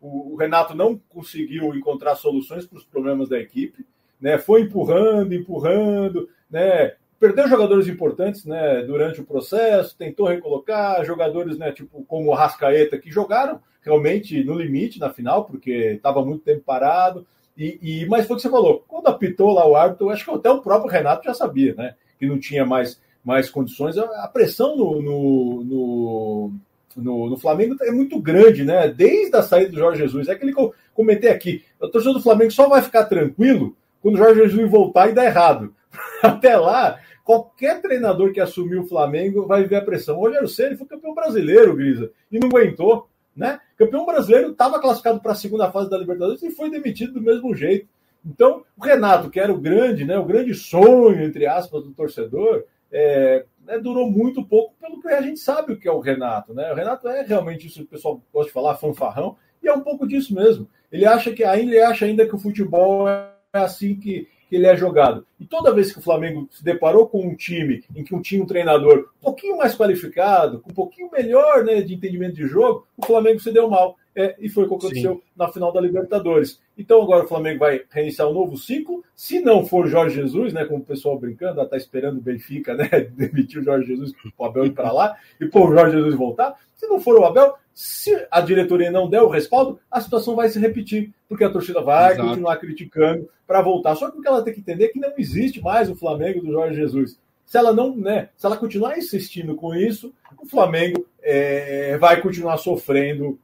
o, 0.00 0.32
o, 0.32 0.36
Renato 0.36 0.76
não 0.76 0.96
conseguiu 1.08 1.74
encontrar 1.74 2.14
soluções 2.14 2.64
para 2.64 2.78
os 2.78 2.84
problemas 2.84 3.28
da 3.28 3.38
equipe, 3.38 3.84
né? 4.20 4.38
Foi 4.38 4.62
empurrando, 4.62 5.34
empurrando, 5.34 6.28
né? 6.48 6.94
Perdeu 7.18 7.48
jogadores 7.48 7.88
importantes, 7.88 8.44
né? 8.44 8.82
Durante 8.82 9.20
o 9.20 9.24
processo, 9.24 9.96
tentou 9.96 10.26
recolocar 10.26 11.04
jogadores, 11.04 11.58
né? 11.58 11.72
Tipo 11.72 12.04
como 12.04 12.30
o 12.30 12.34
Rascaeta 12.34 12.98
que 12.98 13.10
jogaram 13.10 13.60
realmente 13.82 14.44
no 14.44 14.54
limite 14.54 15.00
na 15.00 15.10
final, 15.10 15.44
porque 15.44 15.70
estava 15.96 16.24
muito 16.24 16.44
tempo 16.44 16.62
parado. 16.64 17.26
E, 17.56 17.78
e, 17.82 18.06
mas 18.06 18.26
foi 18.26 18.34
o 18.34 18.36
que 18.36 18.42
você 18.42 18.50
falou. 18.50 18.84
Quando 18.86 19.08
apitou 19.08 19.52
lá 19.52 19.66
o 19.66 19.74
árbitro, 19.74 20.10
acho 20.10 20.24
que 20.24 20.30
até 20.30 20.48
o 20.48 20.60
próprio 20.60 20.90
Renato 20.90 21.24
já 21.24 21.34
sabia, 21.34 21.74
né? 21.74 21.94
Que 22.18 22.26
não 22.26 22.38
tinha 22.38 22.64
mais, 22.64 23.00
mais 23.24 23.50
condições. 23.50 23.98
A 23.98 24.28
pressão 24.28 24.76
no, 24.76 25.02
no, 25.02 25.64
no 25.64 26.52
no, 26.96 27.30
no, 27.30 27.36
Flamengo 27.36 27.76
é 27.82 27.90
muito 27.90 28.20
grande, 28.20 28.64
né? 28.64 28.88
Desde 28.88 29.34
a 29.36 29.42
saída 29.42 29.70
do 29.70 29.78
Jorge 29.78 30.02
Jesus. 30.02 30.28
É 30.28 30.32
aquele 30.32 30.52
que 30.52 30.60
eu 30.60 30.74
comentei 30.94 31.30
aqui. 31.30 31.64
O 31.80 31.88
torcedor 31.88 32.14
do 32.14 32.22
Flamengo 32.22 32.50
só 32.50 32.68
vai 32.68 32.82
ficar 32.82 33.04
tranquilo 33.04 33.76
quando 34.00 34.16
o 34.16 34.18
Jorge 34.18 34.42
Jesus 34.42 34.70
voltar 34.70 35.08
e 35.08 35.14
dar 35.14 35.24
errado. 35.24 35.74
Até 36.22 36.56
lá, 36.56 36.98
qualquer 37.24 37.80
treinador 37.80 38.32
que 38.32 38.40
assumiu 38.40 38.82
o 38.82 38.86
Flamengo 38.86 39.46
vai 39.46 39.64
ver 39.64 39.76
a 39.76 39.84
pressão. 39.84 40.16
O 40.16 40.20
Rogério 40.20 40.48
Ceni 40.48 40.76
foi 40.76 40.86
campeão 40.86 41.14
brasileiro, 41.14 41.76
Grisa, 41.76 42.10
e 42.30 42.38
não 42.38 42.48
aguentou. 42.48 43.08
Né? 43.36 43.60
Campeão 43.76 44.04
brasileiro 44.04 44.50
estava 44.50 44.80
classificado 44.80 45.20
para 45.20 45.32
a 45.32 45.36
segunda 45.36 45.70
fase 45.70 45.88
da 45.88 45.96
Libertadores 45.96 46.42
e 46.42 46.50
foi 46.50 46.70
demitido 46.70 47.14
do 47.14 47.22
mesmo 47.22 47.54
jeito. 47.54 47.86
Então, 48.26 48.64
o 48.76 48.84
Renato, 48.84 49.30
que 49.30 49.38
era 49.38 49.52
o 49.52 49.60
grande, 49.60 50.04
né, 50.04 50.18
o 50.18 50.24
grande 50.24 50.52
sonho, 50.54 51.22
entre 51.22 51.46
aspas, 51.46 51.84
do 51.84 51.92
torcedor, 51.92 52.64
é, 52.90 53.44
né, 53.64 53.78
durou 53.78 54.10
muito 54.10 54.44
pouco, 54.44 54.74
pelo 54.80 55.00
que 55.00 55.08
a 55.08 55.22
gente 55.22 55.38
sabe 55.38 55.72
o 55.72 55.78
que 55.78 55.86
é 55.86 55.92
o 55.92 56.00
Renato. 56.00 56.52
Né? 56.52 56.70
O 56.72 56.74
Renato 56.74 57.08
é 57.08 57.22
realmente 57.22 57.66
isso 57.66 57.80
que 57.80 57.84
o 57.84 57.88
pessoal 57.88 58.20
gosta 58.32 58.48
de 58.48 58.54
falar, 58.54 58.76
fanfarrão, 58.76 59.36
e 59.62 59.68
é 59.68 59.72
um 59.72 59.80
pouco 59.80 60.06
disso 60.06 60.34
mesmo. 60.34 60.68
Ele 60.90 61.06
acha 61.06 61.32
que 61.32 61.44
ainda, 61.44 61.72
ele 61.72 61.82
acha 61.82 62.06
ainda 62.06 62.26
que 62.26 62.34
o 62.34 62.38
futebol 62.38 63.08
é 63.08 63.30
assim 63.52 63.94
que, 63.94 64.26
que 64.48 64.56
ele 64.56 64.66
é 64.66 64.76
jogado. 64.76 65.26
E 65.38 65.44
toda 65.44 65.74
vez 65.74 65.92
que 65.92 65.98
o 65.98 66.02
Flamengo 66.02 66.48
se 66.50 66.64
deparou 66.64 67.06
com 67.06 67.20
um 67.20 67.34
time 67.34 67.84
em 67.94 68.02
que 68.02 68.14
um 68.14 68.22
tinha 68.22 68.42
um 68.42 68.46
treinador 68.46 69.10
um 69.20 69.24
pouquinho 69.24 69.58
mais 69.58 69.74
qualificado, 69.74 70.60
com 70.60 70.70
um 70.70 70.74
pouquinho 70.74 71.10
melhor 71.12 71.64
né, 71.64 71.82
de 71.82 71.94
entendimento 71.94 72.34
de 72.34 72.46
jogo, 72.46 72.86
o 72.96 73.04
Flamengo 73.04 73.40
se 73.40 73.52
deu 73.52 73.68
mal. 73.68 73.96
É, 74.16 74.34
e 74.40 74.48
foi 74.48 74.64
o 74.64 74.68
que 74.68 74.74
aconteceu 74.74 75.14
Sim. 75.14 75.22
na 75.36 75.46
final 75.46 75.72
da 75.72 75.80
Libertadores. 75.80 76.60
Então 76.76 77.00
agora 77.00 77.24
o 77.24 77.28
Flamengo 77.28 77.60
vai 77.60 77.82
reiniciar 77.88 78.28
um 78.28 78.34
novo 78.34 78.56
ciclo. 78.56 79.04
Se 79.14 79.38
não 79.38 79.64
for 79.64 79.86
Jorge 79.86 80.16
Jesus, 80.16 80.52
né, 80.52 80.64
como 80.64 80.80
o 80.80 80.84
pessoal 80.84 81.16
brincando, 81.16 81.62
está 81.62 81.76
esperando 81.76 82.18
o 82.18 82.22
Benfica 82.22 82.74
né, 82.74 82.88
demitir 83.14 83.60
o 83.60 83.64
Jorge 83.64 83.86
Jesus 83.86 84.12
para 84.12 84.32
o 84.36 84.44
Abel 84.44 84.66
ir 84.66 84.72
para 84.72 84.90
lá 84.90 85.16
e 85.40 85.46
pôr 85.46 85.70
o 85.70 85.72
Jorge 85.72 85.96
Jesus 85.96 86.16
voltar. 86.16 86.56
Se 86.74 86.88
não 86.88 86.98
for 86.98 87.16
o 87.16 87.24
Abel, 87.24 87.54
se 87.80 88.26
a 88.28 88.40
diretoria 88.40 88.90
não 88.90 89.08
der 89.08 89.22
o 89.22 89.28
respaldo, 89.28 89.78
a 89.88 90.00
situação 90.00 90.34
vai 90.34 90.48
se 90.48 90.58
repetir, 90.58 91.14
porque 91.28 91.44
a 91.44 91.48
torcida 91.48 91.80
vai 91.80 92.14
Exato. 92.14 92.28
continuar 92.28 92.56
criticando 92.56 93.30
para 93.46 93.62
voltar. 93.62 93.94
Só 93.94 94.10
que 94.10 94.18
o 94.18 94.20
que 94.20 94.26
ela 94.26 94.42
tem 94.42 94.52
que 94.52 94.58
entender 94.58 94.86
é 94.86 94.88
que 94.88 94.98
não 94.98 95.12
existe 95.16 95.62
mais 95.62 95.88
o 95.88 95.94
Flamengo 95.94 96.40
do 96.40 96.50
Jorge 96.50 96.74
Jesus. 96.74 97.20
Se 97.46 97.56
ela 97.56 97.72
não, 97.72 97.94
né, 97.94 98.30
se 98.36 98.44
ela 98.44 98.56
continuar 98.56 98.98
insistindo 98.98 99.54
com 99.54 99.76
isso, 99.76 100.12
o 100.42 100.44
Flamengo 100.44 101.06
é, 101.22 101.96
vai 101.98 102.20
continuar 102.20 102.56
sofrendo 102.56 103.38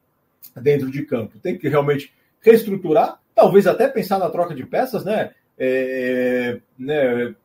dentro 0.61 0.90
de 0.90 1.05
campo. 1.05 1.38
Tem 1.38 1.57
que 1.57 1.68
realmente 1.68 2.12
reestruturar, 2.40 3.20
talvez 3.37 3.68
até 3.68 3.87
pensar 3.87 4.18
na 4.18 4.31
troca 4.31 4.53
de 4.53 4.66
peças, 4.66 5.05
né? 5.05 5.31
É, 5.57 6.59
né 6.77 7.37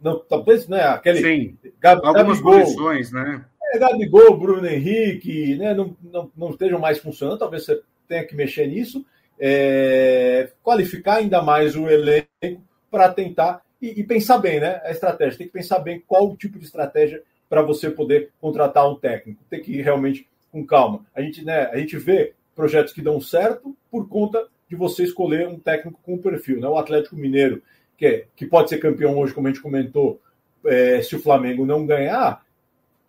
não, 0.00 0.20
talvez, 0.20 0.68
né? 0.68 0.84
Aquele 0.84 1.20
Sim, 1.20 1.58
algumas 1.82 2.40
Gabigol, 2.40 2.60
posições, 2.60 3.12
né? 3.12 3.44
É, 3.74 3.78
Gabigol, 3.78 4.38
Bruno 4.38 4.66
Henrique, 4.68 5.56
né? 5.56 5.74
Não, 5.74 5.96
não, 6.00 6.30
não 6.36 6.50
estejam 6.50 6.78
mais 6.78 6.98
funcionando, 6.98 7.40
talvez 7.40 7.64
você 7.64 7.82
tenha 8.06 8.24
que 8.24 8.36
mexer 8.36 8.68
nisso. 8.68 9.04
É, 9.38 10.50
qualificar 10.62 11.16
ainda 11.16 11.42
mais 11.42 11.74
o 11.74 11.88
elenco 11.88 12.62
para 12.88 13.12
tentar 13.12 13.62
e, 13.82 14.00
e, 14.00 14.04
pensar 14.04 14.38
bem, 14.38 14.60
né? 14.60 14.80
A 14.84 14.92
estratégia 14.92 15.38
tem 15.38 15.46
que 15.48 15.52
pensar 15.52 15.80
bem 15.80 16.00
qual 16.06 16.30
o 16.30 16.36
tipo 16.36 16.56
de 16.56 16.64
estratégia 16.64 17.20
para 17.48 17.62
você 17.62 17.90
poder 17.90 18.30
contratar 18.40 18.88
um 18.88 18.94
técnico. 18.94 19.42
Tem 19.50 19.60
que 19.60 19.72
ir 19.72 19.82
realmente 19.82 20.28
com 20.52 20.64
calma. 20.64 21.04
A 21.12 21.20
gente, 21.20 21.44
né, 21.44 21.66
a 21.72 21.76
gente 21.76 21.96
vê 21.96 22.32
projetos 22.54 22.92
que 22.92 23.02
dão 23.02 23.20
certo 23.20 23.76
por 23.90 24.08
conta 24.08 24.46
de 24.68 24.76
você 24.76 25.02
escolher 25.02 25.48
um 25.48 25.58
técnico 25.58 25.98
com 26.00 26.16
perfil. 26.16 26.60
Né? 26.60 26.68
O 26.68 26.78
Atlético 26.78 27.16
Mineiro, 27.16 27.60
que, 27.98 28.06
é, 28.06 28.26
que 28.36 28.46
pode 28.46 28.70
ser 28.70 28.78
campeão 28.78 29.18
hoje, 29.18 29.34
como 29.34 29.48
a 29.48 29.50
gente 29.50 29.62
comentou, 29.62 30.20
é, 30.64 31.02
se 31.02 31.16
o 31.16 31.20
Flamengo 31.20 31.66
não 31.66 31.84
ganhar, 31.84 32.43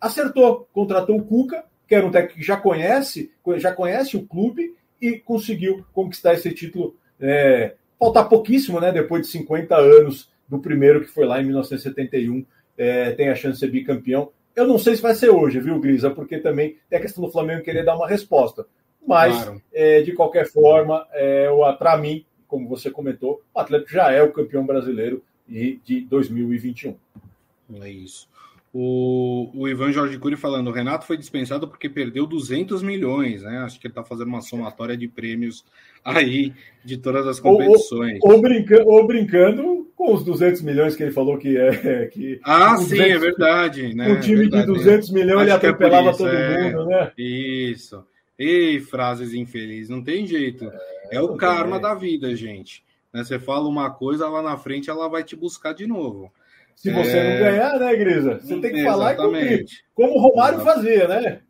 acertou, 0.00 0.68
contratou 0.72 1.16
o 1.16 1.24
Cuca, 1.24 1.64
que 1.86 1.94
era 1.94 2.06
um 2.06 2.10
técnico 2.10 2.38
que 2.38 2.44
já 2.44 2.56
conhece, 2.56 3.30
já 3.56 3.72
conhece 3.72 4.16
o 4.16 4.26
clube 4.26 4.74
e 5.00 5.18
conseguiu 5.18 5.84
conquistar 5.92 6.34
esse 6.34 6.52
título. 6.52 6.96
É, 7.20 7.74
faltar 7.98 8.28
pouquíssimo, 8.28 8.80
né? 8.80 8.92
Depois 8.92 9.22
de 9.22 9.28
50 9.28 9.76
anos 9.76 10.30
do 10.48 10.58
primeiro 10.58 11.00
que 11.00 11.08
foi 11.08 11.24
lá 11.24 11.40
em 11.40 11.44
1971, 11.44 12.44
é, 12.76 13.12
tem 13.12 13.28
a 13.28 13.34
chance 13.34 13.54
de 13.54 13.60
ser 13.60 13.70
bicampeão. 13.70 14.30
Eu 14.54 14.66
não 14.66 14.78
sei 14.78 14.96
se 14.96 15.02
vai 15.02 15.14
ser 15.14 15.30
hoje, 15.30 15.60
viu, 15.60 15.78
Grisa? 15.78 16.10
Porque 16.10 16.38
também 16.38 16.76
tem 16.88 16.98
a 16.98 17.02
questão 17.02 17.24
do 17.24 17.30
Flamengo 17.30 17.62
querer 17.62 17.84
dar 17.84 17.96
uma 17.96 18.08
resposta. 18.08 18.66
Mas, 19.06 19.34
claro. 19.34 19.62
é, 19.72 20.02
de 20.02 20.12
qualquer 20.12 20.46
forma, 20.46 21.06
é, 21.12 21.48
para 21.78 21.96
mim, 21.96 22.24
como 22.48 22.68
você 22.68 22.90
comentou, 22.90 23.42
o 23.54 23.60
Atlético 23.60 23.92
já 23.92 24.10
é 24.10 24.22
o 24.22 24.32
campeão 24.32 24.66
brasileiro 24.66 25.22
de 25.48 26.06
2021. 26.08 26.96
É 27.80 27.90
isso. 27.90 28.28
O, 28.72 29.50
o 29.54 29.68
Ivan 29.68 29.90
Jorge 29.90 30.18
Cury 30.18 30.36
falando, 30.36 30.68
o 30.68 30.72
Renato 30.72 31.06
foi 31.06 31.16
dispensado 31.16 31.66
porque 31.66 31.88
perdeu 31.88 32.26
200 32.26 32.82
milhões, 32.82 33.42
né? 33.42 33.58
Acho 33.58 33.80
que 33.80 33.86
ele 33.86 33.92
está 33.92 34.04
fazendo 34.04 34.28
uma 34.28 34.42
somatória 34.42 34.96
de 34.96 35.08
prêmios 35.08 35.64
aí 36.04 36.52
de 36.84 36.98
todas 36.98 37.26
as 37.26 37.40
competições. 37.40 38.18
Ou, 38.22 38.30
ou, 38.30 38.36
ou, 38.36 38.42
brinca, 38.42 38.82
ou 38.84 39.06
brincando 39.06 39.90
com 39.96 40.12
os 40.12 40.22
200 40.22 40.60
milhões 40.62 40.94
que 40.94 41.02
ele 41.02 41.12
falou 41.12 41.38
que 41.38 41.56
é. 41.56 42.06
Que, 42.12 42.38
ah, 42.44 42.76
sim, 42.76 43.00
é 43.00 43.18
verdade. 43.18 43.94
Né? 43.94 44.08
Um 44.08 44.20
time 44.20 44.36
verdade, 44.42 44.66
de 44.66 44.72
200 44.72 45.10
milhões 45.10 45.42
ele 45.42 45.50
é 45.50 45.54
atropelava 45.54 46.08
é 46.08 46.10
isso, 46.10 46.18
todo 46.18 46.30
é... 46.30 46.72
mundo, 46.72 46.86
né? 46.86 47.12
Isso. 47.16 48.04
Ei, 48.38 48.78
frases 48.80 49.32
infelizes, 49.32 49.88
não 49.88 50.04
tem 50.04 50.26
jeito. 50.26 50.66
É, 51.10 51.16
é 51.16 51.20
o 51.22 51.34
karma 51.36 51.80
da 51.80 51.94
vida, 51.94 52.36
gente. 52.36 52.84
Né? 53.12 53.24
Você 53.24 53.38
fala 53.38 53.66
uma 53.66 53.90
coisa, 53.90 54.28
lá 54.28 54.42
na 54.42 54.58
frente 54.58 54.90
ela 54.90 55.08
vai 55.08 55.24
te 55.24 55.34
buscar 55.34 55.72
de 55.72 55.86
novo. 55.86 56.30
Se 56.76 56.92
você 56.92 57.16
é... 57.16 57.32
não 57.32 57.50
ganhar, 57.50 57.78
né, 57.80 57.96
Grisa? 57.96 58.38
Você 58.38 58.60
tem 58.60 58.72
que 58.72 58.84
falar 58.84 59.14
e 59.14 59.16
cumprir. 59.16 59.64
Como 59.94 60.12
o 60.12 60.20
Romário 60.20 60.60
Exato. 60.60 60.74
fazia, 60.74 61.08
né? 61.08 61.40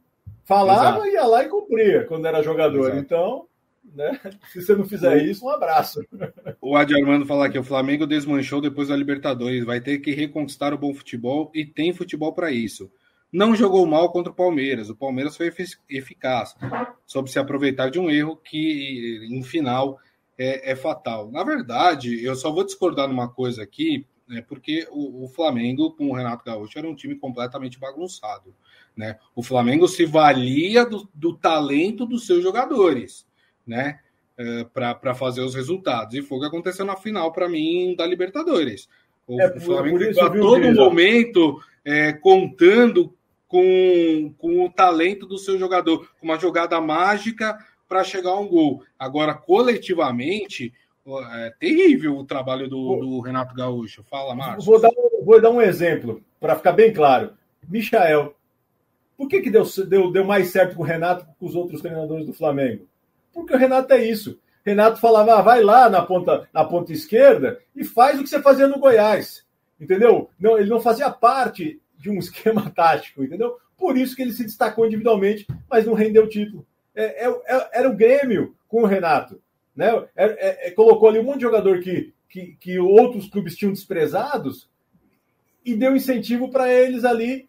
Falava, 0.45 0.99
Exato. 1.01 1.07
ia 1.09 1.27
lá 1.27 1.45
e 1.45 1.49
cumpria 1.49 2.05
quando 2.05 2.27
era 2.27 2.43
jogador. 2.43 2.91
Exato. 2.91 2.99
Então, 2.99 3.47
né? 3.95 4.21
Se 4.53 4.63
você 4.63 4.77
não 4.77 4.85
fizer 4.85 5.23
isso, 5.25 5.45
um 5.45 5.51
abraço. 5.51 6.01
O 6.61 6.77
Adi 6.77 6.97
Armando 6.97 7.27
fala 7.27 7.49
que 7.49 7.59
o 7.59 7.63
Flamengo 7.63 8.07
desmanchou 8.07 8.61
depois 8.61 8.89
da 8.89 8.97
Libertadores. 8.97 9.65
Vai 9.65 9.81
ter 9.81 9.99
que 9.99 10.13
reconquistar 10.13 10.73
o 10.73 10.79
bom 10.79 10.93
futebol 10.93 11.51
e 11.55 11.65
tem 11.65 11.93
futebol 11.93 12.33
para 12.33 12.51
isso. 12.51 12.91
Não 13.33 13.55
jogou 13.55 13.87
mal 13.87 14.11
contra 14.11 14.33
o 14.33 14.35
Palmeiras. 14.35 14.89
O 14.89 14.97
Palmeiras 14.97 15.37
foi 15.37 15.53
eficaz. 15.89 16.57
Soube 17.07 17.31
se 17.31 17.39
aproveitar 17.39 17.91
de 17.91 18.01
um 18.01 18.11
erro 18.11 18.37
que, 18.37 19.29
em 19.31 19.43
final, 19.43 19.99
é, 20.39 20.73
é 20.73 20.77
fatal. 20.77 21.31
Na 21.31 21.45
verdade, 21.45 22.25
eu 22.25 22.35
só 22.35 22.51
vou 22.51 22.65
discordar 22.65 23.09
numa 23.09 23.29
coisa 23.29 23.63
aqui, 23.63 24.07
né, 24.29 24.45
porque 24.47 24.87
o, 24.91 25.25
o, 25.25 25.29
Flamengo, 25.29 25.93
com 25.93 26.11
o 26.11 26.15
Renato 26.15 26.45
Gaúcho, 26.45 26.79
era 26.79 26.89
um 26.89 26.95
time 26.95 27.15
completamente 27.15 27.79
bagunçado. 27.79 28.55
Né? 28.97 29.19
O 29.35 29.43
Flamengo 29.43 29.87
se 29.87 30.05
valia 30.05 30.85
do, 30.85 31.09
do 31.15 31.37
talento 31.37 32.05
dos 32.05 32.27
seus 32.27 32.43
jogadores, 32.43 33.27
né? 33.67 34.01
É, 34.39 34.65
para 34.65 35.15
fazer 35.15 35.41
os 35.41 35.55
resultados. 35.55 36.15
E 36.15 36.21
foi 36.21 36.37
o 36.37 36.41
que 36.43 36.47
aconteceu 36.47 36.85
na 36.85 36.95
final, 36.95 37.33
para 37.33 37.49
mim, 37.49 37.95
da 37.97 38.05
Libertadores. 38.05 38.87
O, 39.27 39.41
é, 39.41 39.59
Flamengo 39.59 40.03
isso, 40.03 40.21
a 40.21 40.29
todo 40.29 40.75
momento 40.75 41.59
é, 41.83 42.13
contando 42.13 43.17
com, 43.49 44.35
com 44.37 44.65
o 44.65 44.71
talento 44.71 45.27
do 45.27 45.39
seu 45.39 45.59
jogador, 45.59 46.07
com 46.21 46.27
uma 46.27 46.39
jogada 46.39 46.79
mágica 46.83 47.57
para 47.89 48.05
chegar 48.05 48.31
a 48.31 48.41
um 48.41 48.47
gol. 48.49 48.83
Agora, 48.99 49.35
coletivamente, 49.35 50.73
é 51.33 51.53
terrível 51.59 52.17
o 52.17 52.25
trabalho 52.25 52.69
do, 52.69 52.97
do 52.97 53.21
Renato 53.21 53.55
Gaúcho. 53.55 54.03
Fala, 54.05 54.35
Márcio. 54.35 54.65
Vou 54.65 54.81
dar, 54.81 54.91
vou 55.23 55.41
dar 55.41 55.51
um 55.51 55.63
exemplo, 55.63 56.23
para 56.41 56.57
ficar 56.57 56.73
bem 56.73 56.93
claro. 56.93 57.33
Michael. 57.69 58.35
Por 59.17 59.29
que, 59.29 59.41
que 59.41 59.51
deu, 59.51 59.65
deu, 59.89 60.13
deu 60.13 60.25
mais 60.25 60.51
certo 60.51 60.77
com 60.77 60.83
o 60.83 60.87
Renato 60.87 61.25
que 61.25 61.33
com 61.39 61.47
os 61.47 61.55
outros 61.55 61.81
treinadores 61.81 62.27
do 62.27 62.35
Flamengo? 62.35 62.87
Porque 63.33 63.55
o 63.55 63.59
Renato 63.59 63.93
é 63.95 64.05
isso. 64.05 64.39
Renato 64.65 65.01
falava, 65.01 65.39
ah, 65.39 65.43
vai 65.43 65.63
lá 65.63 65.89
na 65.89 66.03
ponta, 66.03 66.49
na 66.53 66.65
ponta 66.65 66.93
esquerda 66.93 67.61
e 67.75 67.85
faz 67.85 68.19
o 68.19 68.23
que 68.23 68.29
você 68.29 68.43
fazia 68.43 68.67
no 68.67 68.81
Goiás. 68.81 69.47
Entendeu? 69.81 70.29
Não, 70.39 70.59
ele 70.59 70.69
não 70.69 70.81
fazia 70.81 71.09
parte 71.11 71.81
de 71.97 72.11
um 72.11 72.19
esquema 72.19 72.71
tático, 72.71 73.23
entendeu? 73.23 73.57
Por 73.77 73.97
isso 73.97 74.17
que 74.17 74.23
ele 74.23 74.33
se 74.33 74.45
destacou 74.45 74.87
individualmente, 74.87 75.47
mas 75.71 75.87
não 75.87 75.95
rendeu 75.95 76.25
o 76.25 76.29
título. 76.29 76.67
É, 76.95 77.27
é, 77.27 77.31
é, 77.47 77.71
era 77.75 77.89
o 77.89 77.97
Grêmio 77.97 78.57
com 78.67 78.83
o 78.83 78.87
Renato. 78.87 79.41
Né? 79.77 80.05
É, 80.17 80.71
colocou 80.71 81.09
ali 81.09 81.19
um 81.19 81.25
monte 81.25 81.37
de 81.37 81.43
jogador 81.43 81.81
que, 81.81 82.15
que, 82.29 82.57
que 82.59 82.79
outros 82.79 83.29
clubes 83.29 83.57
tinham 83.57 83.73
desprezados 83.73 84.69
e 85.65 85.75
deu 85.75 85.95
incentivo 85.95 86.51
para 86.51 86.73
eles 86.73 87.05
ali 87.05 87.49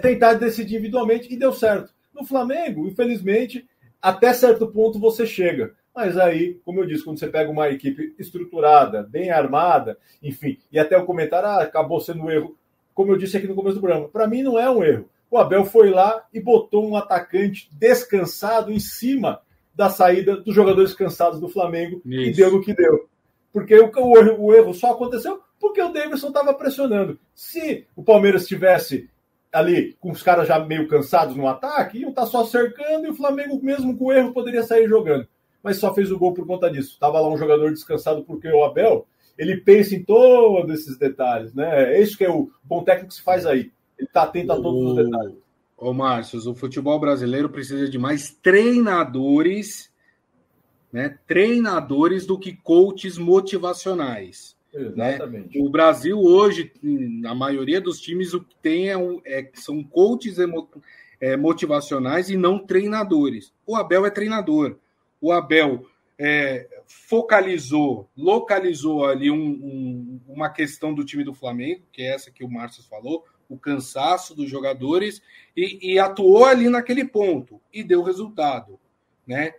tentar 0.00 0.34
decidir 0.34 0.76
individualmente 0.76 1.30
e 1.30 1.36
deu 1.36 1.52
certo. 1.52 1.92
No 2.14 2.24
Flamengo, 2.24 2.86
infelizmente, 2.86 3.68
até 4.00 4.32
certo 4.32 4.66
ponto 4.68 4.98
você 4.98 5.26
chega. 5.26 5.74
Mas 5.94 6.16
aí, 6.16 6.54
como 6.64 6.80
eu 6.80 6.86
disse, 6.86 7.04
quando 7.04 7.18
você 7.18 7.28
pega 7.28 7.50
uma 7.50 7.68
equipe 7.68 8.14
estruturada, 8.18 9.02
bem 9.02 9.30
armada, 9.30 9.98
enfim, 10.22 10.58
e 10.70 10.78
até 10.78 10.96
o 10.96 11.04
comentário 11.04 11.48
ah, 11.48 11.62
acabou 11.62 12.00
sendo 12.00 12.22
um 12.22 12.30
erro, 12.30 12.56
como 12.94 13.12
eu 13.12 13.18
disse 13.18 13.36
aqui 13.36 13.46
no 13.46 13.54
começo 13.54 13.74
do 13.76 13.80
programa, 13.80 14.08
para 14.08 14.26
mim 14.26 14.42
não 14.42 14.58
é 14.58 14.70
um 14.70 14.82
erro. 14.82 15.08
O 15.30 15.36
Abel 15.36 15.64
foi 15.64 15.90
lá 15.90 16.26
e 16.32 16.40
botou 16.40 16.88
um 16.88 16.96
atacante 16.96 17.68
descansado 17.72 18.72
em 18.72 18.80
cima 18.80 19.40
da 19.80 19.88
saída 19.88 20.36
dos 20.36 20.54
jogadores 20.54 20.92
cansados 20.92 21.40
do 21.40 21.48
Flamengo 21.48 22.02
Isso. 22.04 22.30
e 22.30 22.32
deu 22.34 22.52
no 22.52 22.60
que 22.60 22.74
deu. 22.74 23.08
Porque 23.50 23.74
o, 23.74 23.90
o, 23.96 24.44
o 24.44 24.54
erro 24.54 24.74
só 24.74 24.92
aconteceu 24.92 25.40
porque 25.58 25.80
o 25.80 25.90
Davidson 25.90 26.28
estava 26.28 26.52
pressionando. 26.52 27.18
Se 27.34 27.86
o 27.96 28.02
Palmeiras 28.02 28.46
tivesse 28.46 29.08
ali 29.50 29.96
com 29.98 30.10
os 30.10 30.22
caras 30.22 30.46
já 30.46 30.58
meio 30.58 30.86
cansados 30.86 31.34
no 31.34 31.48
ataque, 31.48 31.98
iam 31.98 32.10
estar 32.10 32.22
tá 32.22 32.28
só 32.28 32.44
cercando 32.44 33.06
e 33.06 33.10
o 33.10 33.14
Flamengo, 33.14 33.58
mesmo 33.62 33.96
com 33.96 34.06
o 34.06 34.12
erro, 34.12 34.34
poderia 34.34 34.62
sair 34.62 34.86
jogando 34.86 35.26
mas 35.62 35.76
só 35.76 35.94
fez 35.94 36.10
o 36.10 36.18
gol 36.18 36.32
por 36.32 36.46
conta 36.46 36.70
disso. 36.70 36.92
Estava 36.92 37.20
lá 37.20 37.28
um 37.28 37.36
jogador 37.36 37.70
descansado 37.70 38.24
porque 38.24 38.48
o 38.48 38.64
Abel, 38.64 39.06
ele 39.36 39.58
pensa 39.58 39.94
em 39.94 40.02
todos 40.02 40.72
esses 40.72 40.96
detalhes, 40.96 41.54
né? 41.54 41.94
É 41.94 42.00
isso 42.00 42.16
que 42.16 42.24
é 42.24 42.30
o 42.30 42.50
bom 42.64 42.82
técnico 42.82 43.08
que 43.08 43.14
se 43.14 43.22
faz 43.22 43.46
aí. 43.46 43.70
Ele 43.98 44.08
está 44.08 44.22
atento 44.22 44.52
a 44.52 44.56
todos 44.56 44.82
o... 44.82 44.86
os 44.88 44.96
detalhes. 44.96 45.34
Ô, 45.80 45.92
Márcio, 45.92 46.38
o 46.50 46.54
futebol 46.54 47.00
brasileiro 47.00 47.48
precisa 47.48 47.88
de 47.88 47.98
mais 47.98 48.30
treinadores, 48.30 49.90
né? 50.92 51.18
Treinadores 51.26 52.26
do 52.26 52.38
que 52.38 52.52
coaches 52.52 53.16
motivacionais. 53.16 54.56
Né? 54.72 55.14
Exatamente. 55.14 55.58
Né? 55.58 55.64
O 55.64 55.70
Brasil 55.70 56.18
hoje, 56.18 56.72
na 56.82 57.34
maioria 57.34 57.80
dos 57.80 58.00
times, 58.00 58.34
o 58.34 58.42
que 58.42 58.54
tem 58.56 58.90
é, 58.90 58.94
é 59.24 59.50
são 59.54 59.82
coaches 59.82 60.38
emo, 60.38 60.68
é, 61.20 61.36
motivacionais 61.36 62.28
e 62.28 62.36
não 62.36 62.58
treinadores. 62.58 63.52
O 63.66 63.74
Abel 63.74 64.04
é 64.04 64.10
treinador 64.10 64.76
o 65.20 65.32
Abel 65.32 65.86
é, 66.18 66.66
focalizou, 66.86 68.08
localizou 68.16 69.04
ali 69.04 69.30
um, 69.30 69.36
um, 69.36 70.20
uma 70.26 70.48
questão 70.48 70.94
do 70.94 71.04
time 71.04 71.22
do 71.22 71.34
Flamengo, 71.34 71.82
que 71.92 72.02
é 72.02 72.14
essa 72.14 72.30
que 72.30 72.42
o 72.42 72.50
Márcio 72.50 72.82
falou, 72.84 73.24
o 73.50 73.58
cansaço 73.58 74.34
dos 74.34 74.48
jogadores, 74.48 75.20
e, 75.56 75.94
e, 75.94 75.98
atuou 75.98 76.44
ali 76.44 76.68
naquele 76.68 77.04
ponto 77.04 77.60
e 77.74 77.82
deu 77.82 78.02
resultado. 78.02 78.78
Né? 79.26 79.52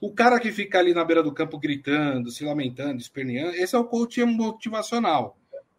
O 0.00 0.12
cara 0.12 0.40
que 0.40 0.52
fica 0.52 0.78
ali 0.78 0.94
na 0.94 1.04
beira 1.04 1.22
do 1.22 1.32
campo 1.32 1.58
gritando, 1.58 2.30
se 2.30 2.44
lamentando, 2.44 3.00
esperneando, 3.00 3.56
esse 3.56 3.74
é 3.74 3.78
o 3.78 3.84
coach 3.84 4.24
motivacional. 4.24 5.36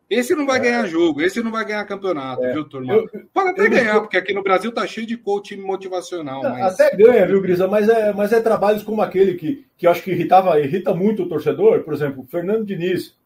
Esse 0.10 0.36
não 0.36 0.45
vai 0.45 0.60
é. 0.60 0.63
ganhar 0.63 0.86
jogo, 0.86 1.21
esse 1.21 1.41
não 1.41 1.52
vai 1.52 1.65
ganhar 1.65 1.84
campeonato, 1.86 2.43
é. 2.43 2.54
viu, 2.54 2.65
turma? 2.65 2.93
Eu, 2.93 3.10
Pode 3.34 3.49
até 3.49 3.65
eu, 3.65 3.69
ganhar, 3.69 3.95
eu, 3.95 4.02
porque 4.02 4.17
aqui 4.17 4.34
no 4.34 4.43
Brasil 4.43 4.71
tá 4.71 4.86
cheio 4.86 5.08
de 5.08 5.17
coach 5.17 5.56
motivacional. 5.56 6.43
Mas... 6.43 6.80
Até 6.80 6.95
ganha, 6.95 7.26
viu, 7.26 7.41
Grisa? 7.41 7.67
Mas 7.67 7.89
é, 7.89 8.13
mas 8.13 8.32
é 8.32 8.41
trabalhos 8.41 8.84
como 8.84 9.02
aquele 9.02 9.36
que, 9.36 9.65
que 9.78 9.88
eu 9.88 9.91
acho 9.91 10.04
que 10.04 10.12
irritava, 10.12 10.60
irrita 10.60 10.93
muito 10.93 11.23
o 11.23 11.30
torcedor, 11.30 11.84
por 11.84 11.93
exemplo, 11.93 12.21
o 12.21 12.28
Fernando 12.28 12.65
Diniz. 12.65 13.17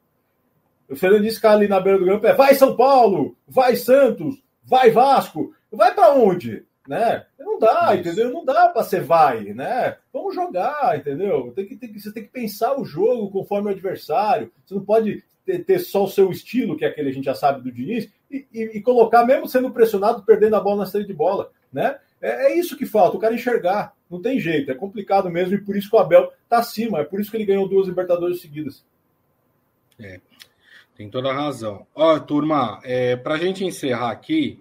O 0.90 0.96
Fernando 0.96 1.22
Diniz 1.22 1.36
fica 1.36 1.52
ali 1.52 1.68
na 1.68 1.80
beira 1.80 2.00
do 2.00 2.06
campo, 2.06 2.26
é 2.26 2.34
vai 2.34 2.56
São 2.56 2.76
Paulo, 2.76 3.36
vai 3.48 3.76
Santos, 3.76 4.42
vai 4.64 4.90
Vasco, 4.90 5.54
vai 5.72 5.94
para 5.94 6.14
onde? 6.14 6.66
Né? 6.88 7.26
Não 7.38 7.60
dá, 7.60 7.90
Isso. 7.94 8.08
entendeu? 8.08 8.32
Não 8.32 8.46
dá 8.46 8.70
para 8.70 8.84
ser 8.84 9.02
vai, 9.02 9.54
né? 9.54 9.98
Vamos 10.14 10.34
jogar, 10.34 10.98
entendeu? 10.98 11.52
Tem 11.54 11.66
que, 11.66 11.76
tem 11.76 11.92
que, 11.92 12.00
você 12.00 12.14
tem 12.14 12.24
que 12.24 12.30
pensar 12.30 12.80
o 12.80 12.86
jogo 12.86 13.30
conforme 13.30 13.68
o 13.68 13.72
adversário. 13.72 14.50
Você 14.66 14.74
não 14.74 14.86
pode 14.86 15.24
ter, 15.46 15.64
ter, 15.66 15.80
só 15.80 16.06
o 16.06 16.10
seu 16.10 16.32
estilo, 16.32 16.78
que 16.78 16.86
é 16.86 16.88
aquele 16.88 17.08
que 17.08 17.12
a 17.12 17.16
gente 17.16 17.26
já 17.26 17.36
sabe 17.36 17.62
do 17.62 17.72
Diniz, 17.72 18.10
e, 18.32 18.46
e, 18.54 18.62
e 18.78 18.82
colocar, 18.82 19.26
mesmo 19.26 19.48
sendo 19.48 19.72
pressionado, 19.72 20.24
perdendo 20.24 20.56
a 20.56 20.62
bola 20.62 20.78
na 20.78 20.86
saída 20.86 21.08
de 21.08 21.14
bola. 21.14 21.52
Né? 21.72 21.98
É, 22.22 22.48
é, 22.48 22.58
isso 22.58 22.78
que 22.78 22.86
falta, 22.86 23.18
o 23.18 23.20
cara 23.20 23.34
enxergar. 23.34 23.94
Não 24.10 24.22
tem 24.22 24.40
jeito, 24.40 24.72
é 24.72 24.76
complicado 24.76 25.30
mesmo, 25.30 25.56
e 25.56 25.62
por 25.62 25.76
isso 25.76 25.90
que 25.90 25.96
o 25.96 26.00
Abel 26.00 26.32
está 26.44 26.60
acima, 26.60 27.00
é 27.00 27.04
por 27.04 27.20
isso 27.20 27.30
que 27.30 27.36
ele 27.36 27.46
ganhou 27.46 27.68
duas 27.68 27.88
Libertadores 27.88 28.40
seguidas. 28.40 28.86
É, 30.00 30.20
tem 30.98 31.10
toda 31.10 31.30
a 31.30 31.34
razão. 31.34 31.86
Ó, 31.94 32.20
turma, 32.20 32.80
é, 32.84 33.16
para 33.16 33.36
a 33.36 33.38
gente 33.38 33.64
encerrar 33.64 34.10
aqui, 34.10 34.60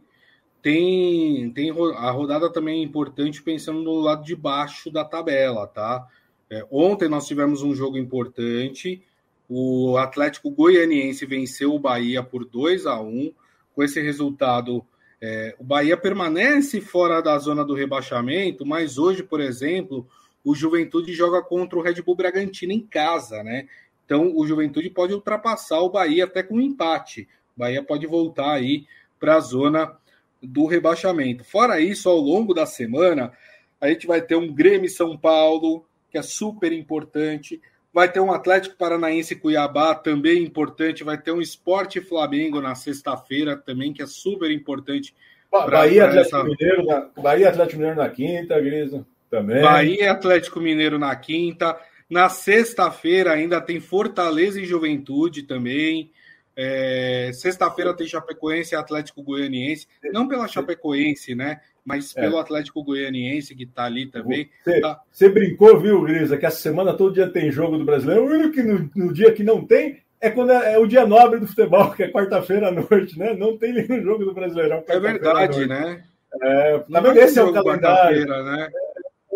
tem, 0.61 1.51
tem 1.53 1.71
a 1.71 2.11
rodada 2.11 2.53
também 2.53 2.81
é 2.81 2.85
importante 2.85 3.43
pensando 3.43 3.83
no 3.83 4.01
lado 4.01 4.23
de 4.23 4.37
baixo 4.37 4.91
da 4.91 5.05
tabela, 5.05 5.67
tá? 5.67 6.07
É, 6.51 6.67
ontem 6.71 7.09
nós 7.09 7.27
tivemos 7.27 7.63
um 7.63 7.75
jogo 7.75 7.97
importante, 7.97 9.03
o 9.49 9.97
Atlético 9.97 10.51
Goianiense 10.51 11.25
venceu 11.25 11.75
o 11.75 11.79
Bahia 11.79 12.23
por 12.23 12.45
2 12.45 12.85
a 12.87 13.01
1 13.01 13.33
Com 13.75 13.83
esse 13.83 14.01
resultado, 14.01 14.85
é, 15.21 15.55
o 15.59 15.65
Bahia 15.65 15.97
permanece 15.97 16.81
fora 16.81 17.23
da 17.23 17.39
zona 17.39 17.65
do 17.65 17.75
rebaixamento, 17.75 18.67
mas 18.67 18.99
hoje, 18.99 19.23
por 19.23 19.41
exemplo, 19.41 20.07
o 20.45 20.55
Juventude 20.55 21.13
joga 21.13 21.43
contra 21.43 21.79
o 21.79 21.83
Red 21.83 22.03
Bull 22.03 22.17
Bragantino 22.17 22.73
em 22.73 22.81
casa, 22.81 23.43
né? 23.43 23.67
Então, 24.07 24.33
o 24.35 24.47
Juventude 24.47 24.89
pode 24.89 25.13
ultrapassar 25.13 25.81
o 25.81 25.91
Bahia 25.91 26.25
até 26.25 26.43
com 26.43 26.55
um 26.55 26.61
empate. 26.61 27.29
O 27.55 27.61
Bahia 27.61 27.83
pode 27.83 28.07
voltar 28.07 28.53
aí 28.53 28.87
para 29.21 29.35
a 29.35 29.41
zona 29.41 29.95
do 30.43 30.65
rebaixamento. 30.65 31.45
Fora 31.45 31.81
isso, 31.81 32.09
ao 32.09 32.17
longo 32.17 32.55
da 32.55 32.65
semana, 32.65 33.33
a 33.79 33.89
gente 33.89 34.07
vai 34.07 34.23
ter 34.23 34.37
um 34.37 34.51
Grêmio 34.51 34.89
São 34.89 35.19
Paulo, 35.19 35.85
que 36.09 36.17
é 36.17 36.23
super 36.23 36.73
importante 36.73 37.61
vai 37.97 38.13
ter 38.13 38.21
um 38.21 38.31
Atlético 38.31 38.77
Paranaense 38.77 39.35
Cuiabá 39.37 39.95
também 39.95 40.43
importante, 40.43 41.03
vai 41.03 41.17
ter 41.17 41.33
um 41.33 41.41
Esporte 41.41 41.99
Flamengo 41.99 42.61
na 42.61 42.75
sexta-feira 42.75 43.57
também, 43.57 43.91
que 43.91 44.03
é 44.03 44.07
super 44.07 44.51
importante. 44.51 45.15
Bahia, 45.51 46.05
Atlético 46.05 46.37
essa... 46.37 46.45
Mineiro 46.45 46.85
na... 46.85 47.09
Bahia 47.23 47.49
Atlético 47.49 47.79
Mineiro 47.79 47.97
na 47.97 48.11
quinta, 48.11 48.61
Grisa, 48.61 49.07
também. 49.31 49.63
Bahia 49.63 50.13
Atlético 50.13 50.61
Mineiro 50.61 50.99
na 50.99 51.17
quinta. 51.17 51.75
Na 52.09 52.29
sexta-feira 52.29 53.33
ainda 53.33 53.61
tem 53.61 53.81
Fortaleza 53.81 54.61
e 54.61 54.65
Juventude 54.65 55.43
também. 55.43 56.11
É... 56.55 57.31
Sexta-feira 57.35 57.95
tem 57.95 58.07
Chapecoense 58.07 58.75
e 58.75 58.79
Atlético 58.79 59.23
Goianiense. 59.23 59.87
Não 60.13 60.29
pela 60.29 60.49
Chapecoense, 60.49 61.35
né? 61.35 61.61
mas 61.87 62.15
é. 62.17 62.21
pelo 62.21 62.39
Atlético 62.39 62.83
Goianiense, 62.83 63.55
que 63.55 63.63
está 63.63 63.85
ali 63.85 64.07
também. 64.07 64.51
Você, 64.65 64.81
tá... 64.81 65.01
você 65.11 65.29
brincou, 65.29 65.79
viu, 65.79 66.03
Grisa, 66.03 66.37
que 66.37 66.45
essa 66.45 66.61
semana 66.61 66.93
todo 66.93 67.15
dia 67.15 67.29
tem 67.29 67.49
jogo 67.49 67.79
do 67.79 67.85
brasileiro. 67.85 68.25
O 68.25 68.27
único 68.27 68.51
que 68.51 68.63
no, 68.63 68.91
no 68.97 69.13
dia 69.13 69.33
que 69.33 69.45
não 69.45 69.65
tem 69.65 70.03
é 70.21 70.29
quando 70.29 70.51
é, 70.51 70.75
é, 70.75 70.79
o 70.79 70.87
dia 70.87 71.07
nobre 71.07 71.39
do 71.39 71.47
futebol, 71.47 71.93
que 71.95 72.03
é 72.03 72.11
quarta-feira 72.11 72.69
à 72.69 72.73
noite, 72.73 73.17
né? 73.17 73.35
Não 73.35 73.57
tem 73.57 73.73
nenhum 73.73 74.03
jogo 74.03 74.25
do 74.25 74.35
Brasileirão. 74.35 74.83
É 74.89 74.99
verdade, 74.99 75.67
né? 75.67 76.03
É, 76.43 76.83
na 76.89 77.01
verdade, 77.01 77.27
esse 77.27 77.39
é 77.39 77.45
o 77.45 77.53
calendário. 77.53 78.27
Né? 78.27 78.69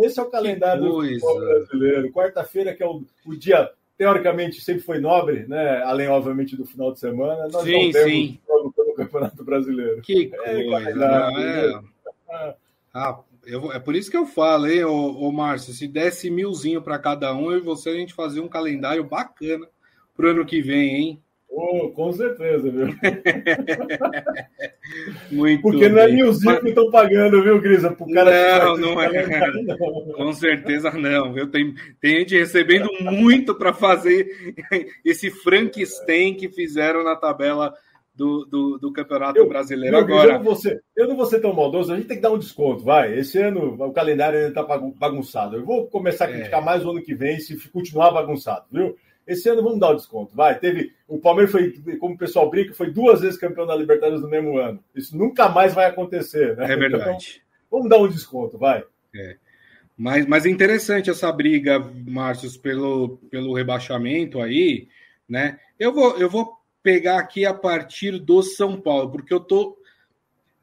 Esse 0.05 0.21
é 0.21 0.23
o 0.23 0.31
calendário 0.31 0.83
do 0.83 1.01
futebol 1.01 1.41
brasileiro. 1.41 2.13
Quarta-feira, 2.13 2.75
que 2.75 2.83
é 2.83 2.87
o, 2.87 3.03
o 3.27 3.37
dia 3.37 3.71
teoricamente 3.97 4.61
sempre 4.63 4.83
foi 4.83 4.99
nobre, 4.99 5.47
né? 5.47 5.83
Além, 5.83 6.09
obviamente, 6.09 6.57
do 6.57 6.65
final 6.65 6.93
de 6.93 7.01
semana. 7.01 7.49
Nós 7.49 7.63
sim, 7.63 7.87
não 7.87 7.93
temos 7.93 8.11
sim. 8.11 8.41
jogo 8.47 8.73
pelo 8.73 8.95
Campeonato 8.95 9.45
Brasileiro. 9.45 10.01
Que 10.01 10.31
é, 10.33 10.65
coisa, 10.65 11.31
é, 11.39 12.55
ah, 12.95 13.21
eu, 13.45 13.73
é 13.73 13.79
por 13.79 13.95
isso 13.95 14.11
que 14.11 14.17
eu 14.17 14.27
falo, 14.27 14.67
hein, 14.67 14.85
ô, 14.85 15.21
ô 15.21 15.33
Márcio, 15.33 15.73
se 15.73 15.87
desse 15.87 16.31
milzinho 16.31 16.83
para 16.83 16.99
cada 16.99 17.35
um, 17.35 17.51
eu 17.51 17.59
e 17.59 17.61
você, 17.61 17.91
a 17.91 17.95
gente 17.95 18.15
fazia 18.15 18.43
um 18.43 18.49
calendário 18.49 19.05
bacana 19.05 19.67
pro 20.17 20.31
ano 20.31 20.47
que 20.47 20.61
vem, 20.63 20.97
hein? 20.97 21.23
Oh, 21.53 21.91
com 21.91 22.13
certeza, 22.13 22.71
viu? 22.71 22.87
Muito 25.33 25.63
Porque 25.63 25.89
não 25.89 25.99
é 25.99 26.09
milzinho 26.09 26.53
Mas... 26.53 26.61
que 26.61 26.69
estão 26.69 26.91
pagando, 26.91 27.43
viu, 27.43 27.61
Grisa? 27.61 27.91
Pro 27.91 28.07
cara 28.13 28.65
não, 28.65 28.77
não 28.77 29.03
é. 29.03 29.27
Não. 29.65 29.77
Com 30.15 30.33
certeza 30.33 30.93
não, 30.93 31.33
viu? 31.33 31.51
Tem, 31.51 31.75
tem 32.01 32.19
gente 32.21 32.39
recebendo 32.39 32.89
muito 33.01 33.55
para 33.55 33.73
fazer 33.73 34.55
esse 35.05 35.29
Frankenstein 35.31 36.35
que 36.35 36.49
fizeram 36.49 37.03
na 37.03 37.17
tabela 37.17 37.75
do, 38.15 38.45
do, 38.45 38.79
do 38.79 38.93
Campeonato 38.93 39.39
eu, 39.39 39.49
Brasileiro 39.49 39.97
eu, 39.97 40.01
agora. 40.01 40.35
Eu 40.35 40.39
não, 40.39 40.45
vou 40.45 40.55
ser, 40.55 40.83
eu 40.95 41.09
não 41.09 41.17
vou 41.17 41.27
ser 41.27 41.41
tão 41.41 41.53
maldoso, 41.53 41.93
a 41.93 41.97
gente 41.97 42.07
tem 42.07 42.17
que 42.19 42.23
dar 42.23 42.31
um 42.31 42.39
desconto, 42.39 42.85
vai. 42.85 43.19
Esse 43.19 43.39
ano 43.39 43.75
o 43.75 43.93
calendário 43.93 44.39
ainda 44.39 44.61
está 44.61 44.63
bagunçado. 44.63 45.57
Eu 45.57 45.65
vou 45.65 45.89
começar 45.89 46.27
a 46.27 46.29
é. 46.29 46.33
criticar 46.35 46.63
é. 46.63 46.65
mais 46.65 46.85
o 46.85 46.91
ano 46.91 47.03
que 47.03 47.15
vem 47.15 47.41
se 47.41 47.57
continuar 47.71 48.13
bagunçado, 48.13 48.67
viu? 48.71 48.97
Esse 49.27 49.49
ano 49.49 49.63
vamos 49.63 49.79
dar 49.79 49.91
o 49.91 49.97
desconto, 49.97 50.35
vai. 50.35 50.59
Teve 50.59 50.93
o 51.07 51.19
Palmeiras 51.19 51.53
foi, 51.53 51.73
como 51.99 52.15
o 52.15 52.19
pessoal 52.19 52.51
brinca, 52.51 52.75
foi 52.75 52.91
duas 52.91 53.21
vezes 53.21 53.39
campeão 53.39 53.67
da 53.67 53.77
Libertadores 53.77 54.23
no 54.23 54.29
mesmo 54.29 54.59
ano. 54.59 54.83
Isso 54.95 55.17
nunca 55.17 55.49
mais 55.49 55.75
vai 55.75 55.87
acontecer, 55.87 56.57
né? 56.57 56.73
É 56.73 56.77
verdade. 56.77 57.43
Então, 57.43 57.79
vamos 57.79 57.89
dar 57.89 57.99
um 57.99 58.09
desconto, 58.09 58.59
vai. 58.59 58.85
É. 59.15 59.37
Mas, 59.97 60.27
mas 60.27 60.47
é 60.47 60.49
interessante 60.49 61.11
essa 61.11 61.31
briga, 61.31 61.79
Márcio, 61.79 62.59
pelo, 62.61 63.19
pelo 63.31 63.55
rebaixamento 63.55 64.41
aí, 64.41 64.89
né? 65.29 65.61
Eu 65.79 65.93
vou, 65.93 66.17
eu 66.17 66.29
vou 66.29 66.57
pegar 66.83 67.19
aqui 67.19 67.45
a 67.45 67.53
partir 67.53 68.19
do 68.19 68.43
São 68.43 68.81
Paulo, 68.81 69.11
porque 69.11 69.33
eu 69.33 69.41
tô 69.41 69.77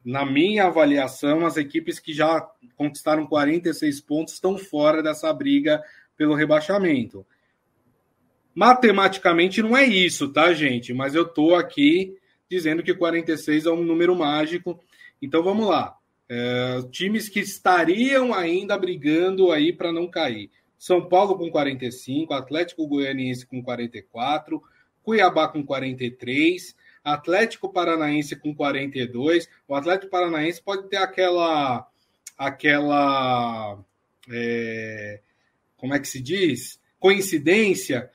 na 0.04 0.24
minha 0.24 0.64
avaliação, 0.64 1.46
as 1.46 1.56
equipes 1.56 1.98
que 1.98 2.12
já 2.12 2.40
conquistaram 2.76 3.26
46 3.26 4.00
pontos 4.00 4.34
estão 4.34 4.56
fora 4.56 5.02
dessa 5.02 5.32
briga 5.32 5.82
pelo 6.16 6.34
rebaixamento. 6.34 7.26
Matematicamente 8.58 9.62
não 9.62 9.76
é 9.76 9.84
isso, 9.84 10.32
tá, 10.32 10.52
gente? 10.52 10.92
Mas 10.92 11.14
eu 11.14 11.24
tô 11.24 11.54
aqui 11.54 12.18
dizendo 12.50 12.82
que 12.82 12.92
46 12.92 13.66
é 13.66 13.70
um 13.70 13.84
número 13.84 14.16
mágico. 14.16 14.82
Então 15.22 15.44
vamos 15.44 15.68
lá. 15.68 15.96
É, 16.28 16.82
times 16.90 17.28
que 17.28 17.38
estariam 17.38 18.34
ainda 18.34 18.76
brigando 18.76 19.52
aí 19.52 19.72
para 19.72 19.92
não 19.92 20.10
cair. 20.10 20.50
São 20.76 21.08
Paulo 21.08 21.38
com 21.38 21.48
45, 21.48 22.34
Atlético 22.34 22.84
Goianiense 22.88 23.46
com 23.46 23.62
44, 23.62 24.60
Cuiabá 25.04 25.46
com 25.46 25.64
43, 25.64 26.74
Atlético 27.04 27.72
Paranaense 27.72 28.34
com 28.34 28.52
42. 28.52 29.48
O 29.68 29.76
Atlético 29.76 30.10
Paranaense 30.10 30.60
pode 30.60 30.88
ter 30.88 30.96
aquela. 30.96 31.86
aquela. 32.36 33.78
É, 34.28 35.20
como 35.76 35.94
é 35.94 36.00
que 36.00 36.08
se 36.08 36.20
diz? 36.20 36.80
Coincidência 36.98 38.10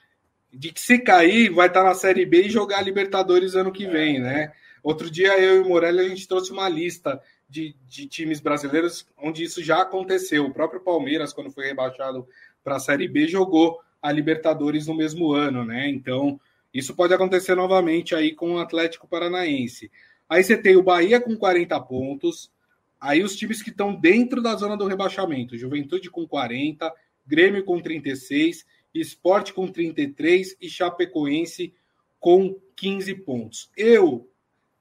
de 0.54 0.72
que 0.72 0.80
se 0.80 1.00
cair 1.00 1.50
vai 1.50 1.68
estar 1.68 1.84
na 1.84 1.96
Série 1.96 2.26
B 2.26 2.44
e 2.44 2.50
jogar 2.50 2.82
Libertadores 2.82 3.56
ano 3.56 3.72
que 3.72 3.88
vem, 3.88 4.20
né? 4.20 4.52
Outro 4.84 5.10
dia 5.10 5.40
eu 5.40 5.58
e 5.58 5.60
o 5.60 5.68
Morelli 5.68 6.02
a 6.02 6.10
gente 6.10 6.28
trouxe 6.28 6.52
uma 6.52 6.70
lista 6.70 7.22
de, 7.50 7.76
de 7.88 8.06
times 8.06 8.40
brasileiros 8.40 9.08
onde 9.18 9.44
isso 9.44 9.64
já 9.64 9.82
aconteceu. 9.82 10.46
O 10.46 10.54
próprio 10.54 10.82
Palmeiras, 10.82 11.34
quando 11.34 11.52
foi 11.52 11.66
rebaixado 11.66 12.28
para 12.64 12.76
a 12.76 12.80
Série 12.80 13.08
B, 13.08 13.28
jogou 13.28 13.80
a 14.02 14.12
Libertadores 14.12 14.88
no 14.88 14.94
mesmo 14.94 15.32
ano, 15.32 15.64
né? 15.66 15.90
Então, 15.90 16.40
isso 16.74 16.96
pode 16.96 17.14
acontecer 17.14 17.56
novamente 17.56 18.14
aí 18.14 18.34
com 18.34 18.56
o 18.56 18.60
Atlético 18.60 19.08
Paranaense. 19.08 19.90
Aí 20.28 20.44
você 20.44 20.58
tem 20.58 20.76
o 20.76 20.84
Bahia 20.84 21.22
com 21.22 21.36
40 21.36 21.80
pontos, 21.82 22.52
aí 23.00 23.24
os 23.24 23.36
times 23.36 23.62
que 23.62 23.70
estão 23.70 23.94
dentro 23.96 24.42
da 24.42 24.56
zona 24.56 24.76
do 24.76 24.88
rebaixamento, 24.88 25.58
Juventude 25.58 26.10
com 26.10 26.28
40, 26.28 26.92
Grêmio 27.26 27.64
com 27.64 27.80
36, 27.80 28.66
Esporte 28.94 29.54
com 29.54 29.68
33 29.68 30.58
e 30.62 30.70
Chapecoense 30.70 31.74
com 32.20 32.60
15 32.76 33.16
pontos. 33.16 33.72
Eu 33.76 34.30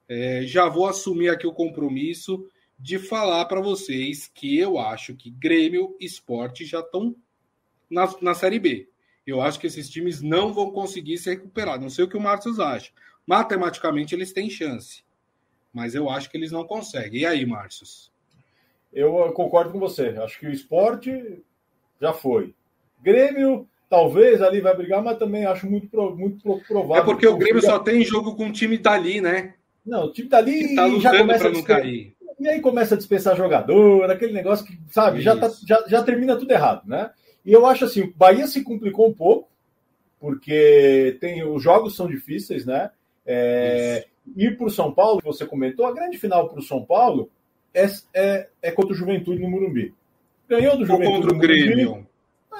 é, 0.07 0.43
já 0.45 0.67
vou 0.69 0.87
assumir 0.87 1.29
aqui 1.29 1.47
o 1.47 1.53
compromisso 1.53 2.47
de 2.77 2.99
falar 2.99 3.45
para 3.45 3.61
vocês 3.61 4.27
que 4.27 4.57
eu 4.57 4.77
acho 4.77 5.15
que 5.15 5.29
Grêmio 5.29 5.95
e 5.99 6.05
Esporte 6.05 6.65
já 6.65 6.79
estão 6.79 7.15
na, 7.89 8.13
na 8.21 8.33
Série 8.33 8.59
B. 8.59 8.89
Eu 9.25 9.41
acho 9.41 9.59
que 9.59 9.67
esses 9.67 9.89
times 9.89 10.21
não 10.21 10.53
vão 10.53 10.71
conseguir 10.71 11.17
se 11.17 11.29
recuperar. 11.29 11.79
Não 11.79 11.89
sei 11.89 12.03
o 12.03 12.09
que 12.09 12.17
o 12.17 12.21
Marcos 12.21 12.59
acha. 12.59 12.91
Matematicamente 13.25 14.13
eles 14.13 14.33
têm 14.33 14.49
chance. 14.49 15.03
Mas 15.71 15.95
eu 15.95 16.09
acho 16.09 16.29
que 16.29 16.37
eles 16.37 16.51
não 16.51 16.65
conseguem. 16.65 17.21
E 17.21 17.25
aí, 17.25 17.45
Márcio? 17.45 18.11
Eu 18.91 19.31
concordo 19.31 19.71
com 19.71 19.79
você. 19.79 20.09
Acho 20.09 20.39
que 20.39 20.45
o 20.45 20.51
esporte 20.51 21.41
já 21.99 22.13
foi. 22.13 22.53
Grêmio, 23.01 23.67
talvez 23.93 24.41
ali 24.41 24.59
vai 24.59 24.75
brigar, 24.75 25.03
mas 25.03 25.19
também 25.19 25.45
acho 25.45 25.69
muito, 25.69 25.95
muito 26.15 26.59
provável. 26.67 27.03
É 27.03 27.05
porque 27.05 27.27
o 27.27 27.37
Grêmio 27.37 27.61
só 27.61 27.77
tem 27.77 28.03
jogo 28.03 28.35
com 28.35 28.47
o 28.47 28.51
time 28.51 28.75
dali, 28.75 29.21
né? 29.21 29.53
Não, 29.85 30.05
o 30.05 30.11
time 30.11 30.27
dali 30.27 30.73
tá 30.73 30.89
já 30.97 31.15
começa 31.15 31.47
a 31.47 31.51
não 31.51 31.61
cair. 31.61 32.15
E 32.39 32.47
aí 32.47 32.59
começa 32.59 32.95
a 32.95 32.97
dispensar 32.97 33.37
jogador, 33.37 34.09
aquele 34.09 34.33
negócio 34.33 34.65
que, 34.65 34.75
sabe, 34.89 35.21
já, 35.21 35.37
tá, 35.37 35.51
já, 35.63 35.83
já 35.87 36.01
termina 36.01 36.35
tudo 36.35 36.49
errado, 36.49 36.81
né? 36.87 37.11
E 37.45 37.53
eu 37.53 37.67
acho 37.67 37.85
assim, 37.85 38.01
o 38.01 38.13
Bahia 38.15 38.47
se 38.47 38.63
complicou 38.63 39.07
um 39.07 39.13
pouco, 39.13 39.47
porque 40.19 41.15
tem 41.21 41.43
os 41.43 41.61
jogos 41.61 41.95
são 41.95 42.07
difíceis, 42.07 42.65
né? 42.65 42.89
É, 43.23 44.07
ir 44.35 44.57
para 44.57 44.65
o 44.65 44.71
São 44.71 44.91
Paulo, 44.91 45.19
que 45.19 45.27
você 45.27 45.45
comentou, 45.45 45.85
a 45.85 45.93
grande 45.93 46.17
final 46.17 46.49
para 46.49 46.57
o 46.57 46.63
São 46.63 46.83
Paulo 46.83 47.29
é, 47.71 47.85
é, 48.15 48.49
é, 48.59 48.71
contra 48.71 48.91
o 48.91 48.97
Juventude 48.97 49.39
no 49.39 49.51
Murumbi. 49.51 49.93
Ganhou 50.49 50.75
do 50.77 50.83
Juventude. 50.83 51.15
Ou 51.15 51.21
contra 51.21 51.35
o 51.35 51.39
Grêmio. 51.39 52.07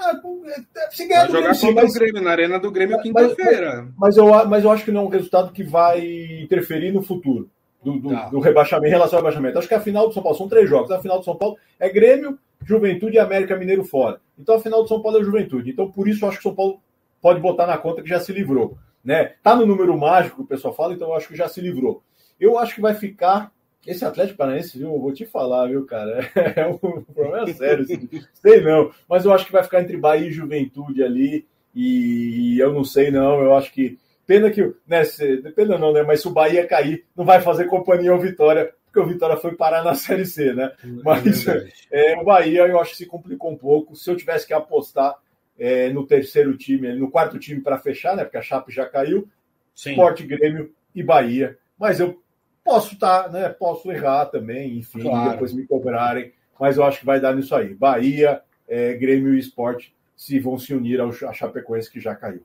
É, 0.06 0.92
se 0.92 1.08
ganhar 1.08 1.28
do 1.28 1.34
Grêmio, 1.34 1.56
sim, 1.56 1.68
contra 1.68 1.84
mas, 1.84 1.92
o 1.92 2.00
Grêmio, 2.00 2.22
na 2.22 2.32
Arena 2.32 2.60
do 2.60 2.72
Grêmio 2.72 3.02
quinta-feira. 3.02 3.84
Mas, 3.98 4.16
mas, 4.16 4.18
eu, 4.18 4.50
mas 4.50 4.64
eu 4.64 4.72
acho 4.72 4.86
que 4.86 4.92
não 4.92 5.02
é 5.02 5.06
um 5.06 5.10
resultado 5.10 5.52
que 5.52 5.64
vai 5.64 6.06
interferir 6.42 6.92
no 6.92 7.02
futuro 7.02 7.50
do, 7.84 8.00
do, 8.00 8.10
tá. 8.10 8.30
do 8.30 8.40
rebaixamento, 8.40 8.88
em 8.88 8.92
relação 8.92 9.20
ao 9.20 9.24
rebaixamento. 9.24 9.60
Acho 9.60 9.68
que 9.68 9.74
a 9.74 9.80
final 9.80 10.08
do 10.08 10.14
São 10.14 10.24
Paulo 10.24 10.38
são 10.38 10.48
três 10.48 10.70
jogos. 10.70 10.90
A 10.92 11.02
final 11.02 11.20
do 11.20 11.26
São 11.26 11.36
Paulo 11.36 11.58
é 11.80 11.90
Grêmio, 11.90 12.40
Juventude 12.64 13.18
e 13.18 13.20
América 13.20 13.58
Mineiro 13.58 13.84
fora. 13.84 14.20
Então 14.40 14.56
a 14.56 14.60
final 14.60 14.82
do 14.82 14.88
São 14.88 15.02
Paulo 15.02 15.20
é 15.20 15.24
Juventude. 15.24 15.70
Então 15.70 15.92
por 15.92 16.08
isso 16.08 16.24
eu 16.24 16.30
acho 16.30 16.38
que 16.40 16.48
o 16.48 16.50
São 16.50 16.56
Paulo 16.56 16.80
pode 17.22 17.40
botar 17.40 17.68
na 17.68 17.78
conta 17.78 18.02
que 18.02 18.10
já 18.10 18.20
se 18.20 18.32
livrou. 18.32 18.78
Né? 19.04 19.34
Tá 19.44 19.56
no 19.56 19.66
número 19.66 19.98
mágico 19.98 20.38
que 20.38 20.42
o 20.44 20.48
pessoal 20.48 20.74
fala, 20.74 20.94
então 20.94 21.10
eu 21.10 21.16
acho 21.16 21.28
que 21.28 21.36
já 21.36 21.48
se 21.48 21.60
livrou. 21.60 22.02
Eu 22.40 22.58
acho 22.58 22.76
que 22.76 22.82
vai 22.82 22.94
ficar. 22.94 23.52
Esse 23.86 24.06
Atlético 24.06 24.38
Paranaense, 24.38 24.78
viu? 24.78 24.94
Eu 24.94 25.00
vou 25.00 25.14
te 25.14 25.26
falar, 25.26 25.68
viu, 25.68 25.86
cara? 25.86 26.30
É 26.56 26.68
um 26.68 26.78
problema 26.78 27.48
sério. 27.54 27.84
Assim. 27.84 28.10
sei 28.34 28.62
não. 28.62 28.92
Mas 29.10 29.26
eu 29.26 29.34
acho 29.34 29.46
que 29.46 29.52
vai 29.52 29.64
ficar 29.64 29.82
entre 29.82 29.98
Bahia 29.98 30.28
e 30.28 30.32
Juventude 30.32 31.04
ali. 31.04 31.46
E 31.76 32.60
eu 32.60 32.72
não 32.72 32.84
sei, 32.84 33.12
não. 33.12 33.42
Eu 33.42 33.56
acho 33.56 33.72
que. 33.72 33.98
Pena 34.26 34.50
que. 34.50 34.74
Né, 34.88 35.04
se, 35.04 35.38
pena 35.56 35.78
não, 35.78 35.92
né? 35.92 36.04
Mas 36.04 36.22
se 36.22 36.28
o 36.28 36.32
Bahia 36.32 36.66
cair, 36.66 37.06
não 37.16 37.26
vai 37.26 37.42
fazer 37.42 37.66
companhia 37.66 38.12
ao 38.12 38.20
Vitória 38.20 38.74
porque 38.94 39.00
o 39.00 39.12
Vitória 39.12 39.36
foi 39.38 39.56
parar 39.56 39.84
na 39.84 39.96
Série 39.96 40.26
C, 40.26 40.54
né? 40.54 40.72
É 40.84 40.88
Mas 41.04 41.46
é, 41.92 42.16
o 42.16 42.24
Bahia 42.24 42.68
eu 42.68 42.80
acho 42.80 42.92
que 42.92 42.98
se 42.98 43.08
complicou 43.08 43.52
um 43.52 43.58
pouco. 43.58 43.96
Se 43.96 44.10
eu 44.10 44.16
tivesse 44.16 44.46
que 44.46 44.54
apostar 44.54 45.16
é, 45.58 45.90
no 45.90 46.06
terceiro 46.06 46.56
time, 46.56 46.94
no 46.94 47.10
quarto 47.10 47.40
time 47.40 47.60
para 47.60 47.80
fechar, 47.80 48.16
né? 48.16 48.24
Porque 48.24 48.38
a 48.38 48.42
Chape 48.42 48.72
já 48.72 48.86
caiu, 48.86 49.28
Sim. 49.74 49.92
Sport, 49.92 50.22
Grêmio 50.22 50.72
e 50.94 51.02
Bahia. 51.02 51.58
Mas 51.78 52.00
eu 52.00 52.22
posso 52.64 52.94
estar, 52.94 53.24
tá, 53.24 53.30
né? 53.30 53.50
Posso 53.50 53.92
errar 53.92 54.26
também, 54.28 54.78
enfim, 54.78 55.02
claro. 55.02 55.32
depois 55.32 55.54
me 55.54 55.66
cobrarem. 55.66 56.34
Mas 56.60 56.78
eu 56.78 56.84
acho 56.84 57.00
que 57.00 57.06
vai 57.06 57.20
dar 57.20 57.36
nisso 57.36 57.56
aí. 57.56 57.74
Bahia, 57.74 58.42
é, 58.68 58.94
Grêmio 58.94 59.34
e 59.34 59.40
Sport 59.40 59.88
se 60.16 60.40
vão 60.40 60.58
se 60.58 60.74
unir 60.74 61.02
ao 61.02 61.10
a 61.10 61.34
Chapecoense 61.34 61.92
que 61.92 62.00
já 62.00 62.16
caiu. 62.16 62.44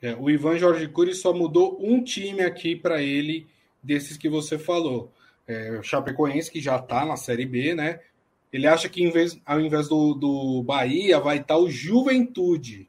É, 0.00 0.14
o 0.14 0.28
Ivan 0.28 0.58
Jorge 0.58 0.88
Cury 0.88 1.14
só 1.14 1.32
mudou 1.32 1.78
um 1.80 2.02
time 2.02 2.42
aqui 2.42 2.74
para 2.74 3.00
ele 3.00 3.46
desses 3.82 4.16
que 4.16 4.28
você 4.28 4.58
falou 4.58 5.12
é, 5.46 5.78
o 5.78 5.82
Chapecoense, 5.82 6.50
que 6.50 6.60
já 6.60 6.76
está 6.76 7.04
na 7.04 7.16
Série 7.16 7.46
B, 7.46 7.74
né? 7.74 8.00
Ele 8.52 8.66
acha 8.66 8.88
que 8.88 9.08
vez, 9.10 9.40
ao 9.46 9.60
invés 9.60 9.88
do, 9.88 10.14
do 10.14 10.62
Bahia 10.62 11.18
vai 11.18 11.36
estar 11.36 11.54
tá 11.54 11.60
o 11.60 11.70
Juventude 11.70 12.88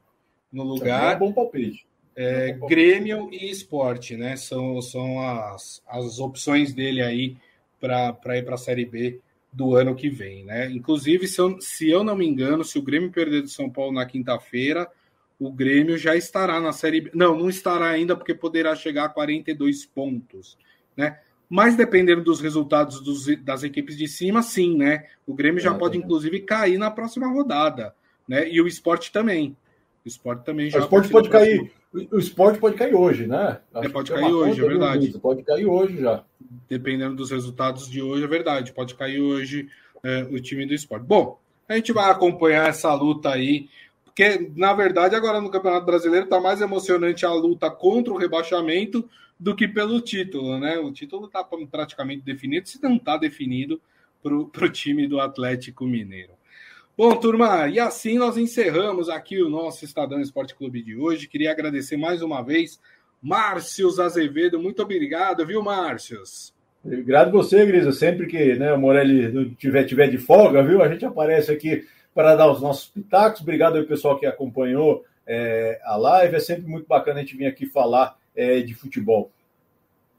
no 0.52 0.62
lugar. 0.62 1.14
É 1.14 1.16
um 1.16 1.18
bom 1.18 1.32
palpite. 1.32 1.86
É, 2.16 2.52
Grêmio 2.68 3.28
e 3.32 3.50
Esporte, 3.50 4.16
né? 4.16 4.36
São, 4.36 4.80
são 4.80 5.20
as, 5.20 5.82
as 5.86 6.18
opções 6.18 6.72
dele 6.72 7.02
aí 7.02 7.36
para 7.80 8.38
ir 8.38 8.44
para 8.44 8.54
a 8.54 8.58
Série 8.58 8.84
B 8.84 9.20
do 9.52 9.76
ano 9.76 9.94
que 9.94 10.08
vem, 10.08 10.44
né? 10.44 10.70
Inclusive, 10.70 11.28
se 11.28 11.40
eu, 11.40 11.60
se 11.60 11.88
eu 11.88 12.02
não 12.02 12.16
me 12.16 12.26
engano, 12.26 12.64
se 12.64 12.78
o 12.78 12.82
Grêmio 12.82 13.10
perder 13.10 13.42
do 13.42 13.48
São 13.48 13.70
Paulo 13.70 13.92
na 13.92 14.04
quinta-feira, 14.06 14.88
o 15.38 15.50
Grêmio 15.50 15.96
já 15.96 16.16
estará 16.16 16.60
na 16.60 16.72
Série 16.72 17.02
B. 17.02 17.10
Não, 17.14 17.36
não 17.36 17.48
estará 17.48 17.88
ainda, 17.90 18.16
porque 18.16 18.34
poderá 18.34 18.74
chegar 18.74 19.04
a 19.04 19.08
42 19.08 19.86
pontos, 19.86 20.58
né? 20.96 21.20
Mas 21.48 21.76
dependendo 21.76 22.22
dos 22.22 22.40
resultados 22.40 23.00
dos, 23.00 23.26
das 23.42 23.62
equipes 23.62 23.96
de 23.96 24.08
cima, 24.08 24.42
sim, 24.42 24.76
né? 24.76 25.06
O 25.26 25.34
Grêmio 25.34 25.60
já 25.60 25.72
é, 25.72 25.78
pode, 25.78 25.96
é. 25.96 26.00
inclusive, 26.00 26.40
cair 26.40 26.78
na 26.78 26.90
próxima 26.90 27.28
rodada, 27.28 27.94
né? 28.26 28.48
E 28.48 28.60
o 28.60 28.66
esporte 28.66 29.12
também. 29.12 29.56
O 30.04 30.08
esporte 30.08 30.44
também 30.44 30.68
já. 30.68 30.78
O 30.78 30.82
esporte 30.82 31.08
pode 31.08 31.30
cair. 31.30 31.72
O 32.10 32.18
esporte 32.18 32.58
pode 32.58 32.76
cair 32.76 32.94
hoje, 32.94 33.26
né? 33.26 33.60
É, 33.74 33.88
pode 33.88 34.12
cair 34.12 34.32
hoje, 34.32 34.60
é 34.60 34.68
verdade. 34.68 35.18
Pode 35.18 35.42
cair 35.42 35.66
hoje 35.66 36.00
já. 36.00 36.24
Dependendo 36.68 37.16
dos 37.16 37.30
resultados 37.30 37.88
de 37.88 38.02
hoje, 38.02 38.24
é 38.24 38.26
verdade. 38.26 38.72
Pode 38.72 38.94
cair 38.94 39.20
hoje 39.20 39.68
é, 40.02 40.22
o 40.30 40.40
time 40.40 40.66
do 40.66 40.74
esporte. 40.74 41.06
Bom, 41.06 41.40
a 41.68 41.76
gente 41.76 41.92
vai 41.92 42.10
acompanhar 42.10 42.68
essa 42.68 42.92
luta 42.92 43.30
aí, 43.30 43.68
porque, 44.04 44.50
na 44.54 44.74
verdade, 44.74 45.16
agora 45.16 45.40
no 45.40 45.50
Campeonato 45.50 45.86
Brasileiro 45.86 46.24
está 46.24 46.38
mais 46.38 46.60
emocionante 46.60 47.24
a 47.24 47.32
luta 47.32 47.70
contra 47.70 48.12
o 48.12 48.18
rebaixamento 48.18 49.08
do 49.40 49.56
que 49.56 49.66
pelo 49.66 50.00
título, 50.00 50.58
né? 50.58 50.78
O 50.78 50.92
título 50.92 51.26
está 51.26 51.42
praticamente 51.70 52.22
definido, 52.22 52.68
se 52.68 52.82
não 52.82 52.96
está 52.96 53.16
definido 53.16 53.80
para 54.22 54.34
o 54.34 54.70
time 54.70 55.06
do 55.06 55.20
Atlético 55.20 55.84
Mineiro. 55.86 56.32
Bom, 56.96 57.16
turma, 57.16 57.66
e 57.66 57.80
assim 57.80 58.18
nós 58.18 58.36
encerramos 58.36 59.08
aqui 59.08 59.42
o 59.42 59.48
nosso 59.48 59.84
Estadão 59.84 60.20
Esporte 60.20 60.54
Clube 60.54 60.80
de 60.80 60.96
hoje. 60.96 61.26
Queria 61.26 61.50
agradecer 61.50 61.96
mais 61.96 62.22
uma 62.22 62.40
vez, 62.40 62.78
Márcios 63.20 63.98
Azevedo. 63.98 64.60
Muito 64.60 64.80
obrigado, 64.80 65.44
viu, 65.44 65.60
Márcios? 65.60 66.54
Obrigado 66.84 67.32
você, 67.32 67.66
Grisa. 67.66 67.90
Sempre 67.90 68.28
que 68.28 68.54
né, 68.54 68.72
o 68.72 68.78
Morelli 68.78 69.56
tiver, 69.56 69.82
tiver 69.82 70.06
de 70.06 70.18
folga, 70.18 70.62
viu? 70.62 70.84
A 70.84 70.88
gente 70.88 71.04
aparece 71.04 71.50
aqui 71.50 71.84
para 72.14 72.36
dar 72.36 72.48
os 72.48 72.62
nossos 72.62 72.86
pitacos. 72.86 73.40
Obrigado 73.40 73.76
ao 73.76 73.84
pessoal 73.84 74.16
que 74.16 74.24
acompanhou 74.24 75.04
é, 75.26 75.80
a 75.82 75.96
live. 75.96 76.36
É 76.36 76.40
sempre 76.40 76.70
muito 76.70 76.86
bacana 76.86 77.18
a 77.18 77.22
gente 77.22 77.36
vir 77.36 77.46
aqui 77.46 77.66
falar 77.66 78.16
é, 78.36 78.60
de 78.60 78.72
futebol. 78.72 79.32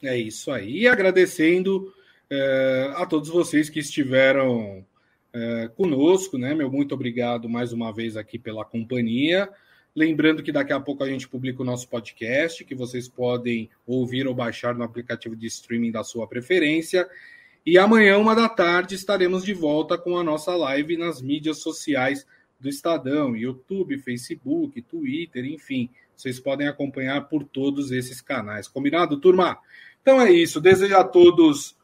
É 0.03 0.17
isso 0.17 0.51
aí. 0.51 0.79
E 0.79 0.87
agradecendo 0.89 1.93
é, 2.29 2.91
a 2.97 3.05
todos 3.05 3.29
vocês 3.29 3.69
que 3.69 3.79
estiveram 3.79 4.83
é, 5.35 5.67
conosco, 5.75 6.37
né? 6.37 6.55
Meu 6.55 6.71
muito 6.71 6.95
obrigado 6.95 7.49
mais 7.49 7.73
uma 7.73 7.91
vez 7.91 8.15
aqui 8.15 8.39
pela 8.39 8.63
companhia. 8.63 9.49
Lembrando 9.93 10.41
que 10.41 10.51
daqui 10.51 10.71
a 10.71 10.79
pouco 10.79 11.03
a 11.03 11.09
gente 11.09 11.27
publica 11.27 11.61
o 11.61 11.65
nosso 11.65 11.89
podcast, 11.89 12.63
que 12.63 12.73
vocês 12.73 13.09
podem 13.09 13.69
ouvir 13.85 14.27
ou 14.27 14.33
baixar 14.33 14.73
no 14.73 14.83
aplicativo 14.83 15.35
de 15.35 15.45
streaming 15.47 15.91
da 15.91 16.05
sua 16.05 16.25
preferência. 16.25 17.05
E 17.65 17.77
amanhã, 17.77 18.17
uma 18.17 18.33
da 18.33 18.47
tarde, 18.47 18.95
estaremos 18.95 19.43
de 19.43 19.53
volta 19.53 19.97
com 19.97 20.17
a 20.17 20.23
nossa 20.23 20.55
live 20.55 20.95
nas 20.95 21.21
mídias 21.21 21.57
sociais 21.57 22.25
do 22.57 22.69
Estadão, 22.69 23.35
YouTube, 23.35 23.97
Facebook, 23.97 24.81
Twitter, 24.83 25.45
enfim. 25.45 25.89
Vocês 26.15 26.39
podem 26.39 26.67
acompanhar 26.67 27.27
por 27.27 27.43
todos 27.43 27.91
esses 27.91 28.21
canais. 28.21 28.69
Combinado, 28.69 29.19
turma? 29.19 29.57
Então 30.01 30.21
é 30.21 30.31
isso. 30.31 30.61
Desejo 30.61 30.95
a 30.95 31.03
todos 31.03 31.75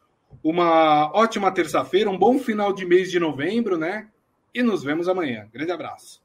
uma 0.43 1.11
ótima 1.13 1.51
terça-feira, 1.51 2.09
um 2.09 2.17
bom 2.17 2.39
final 2.39 2.73
de 2.73 2.85
mês 2.85 3.11
de 3.11 3.19
novembro, 3.19 3.77
né? 3.77 4.09
E 4.53 4.61
nos 4.61 4.83
vemos 4.83 5.07
amanhã. 5.07 5.49
Grande 5.53 5.71
abraço. 5.71 6.21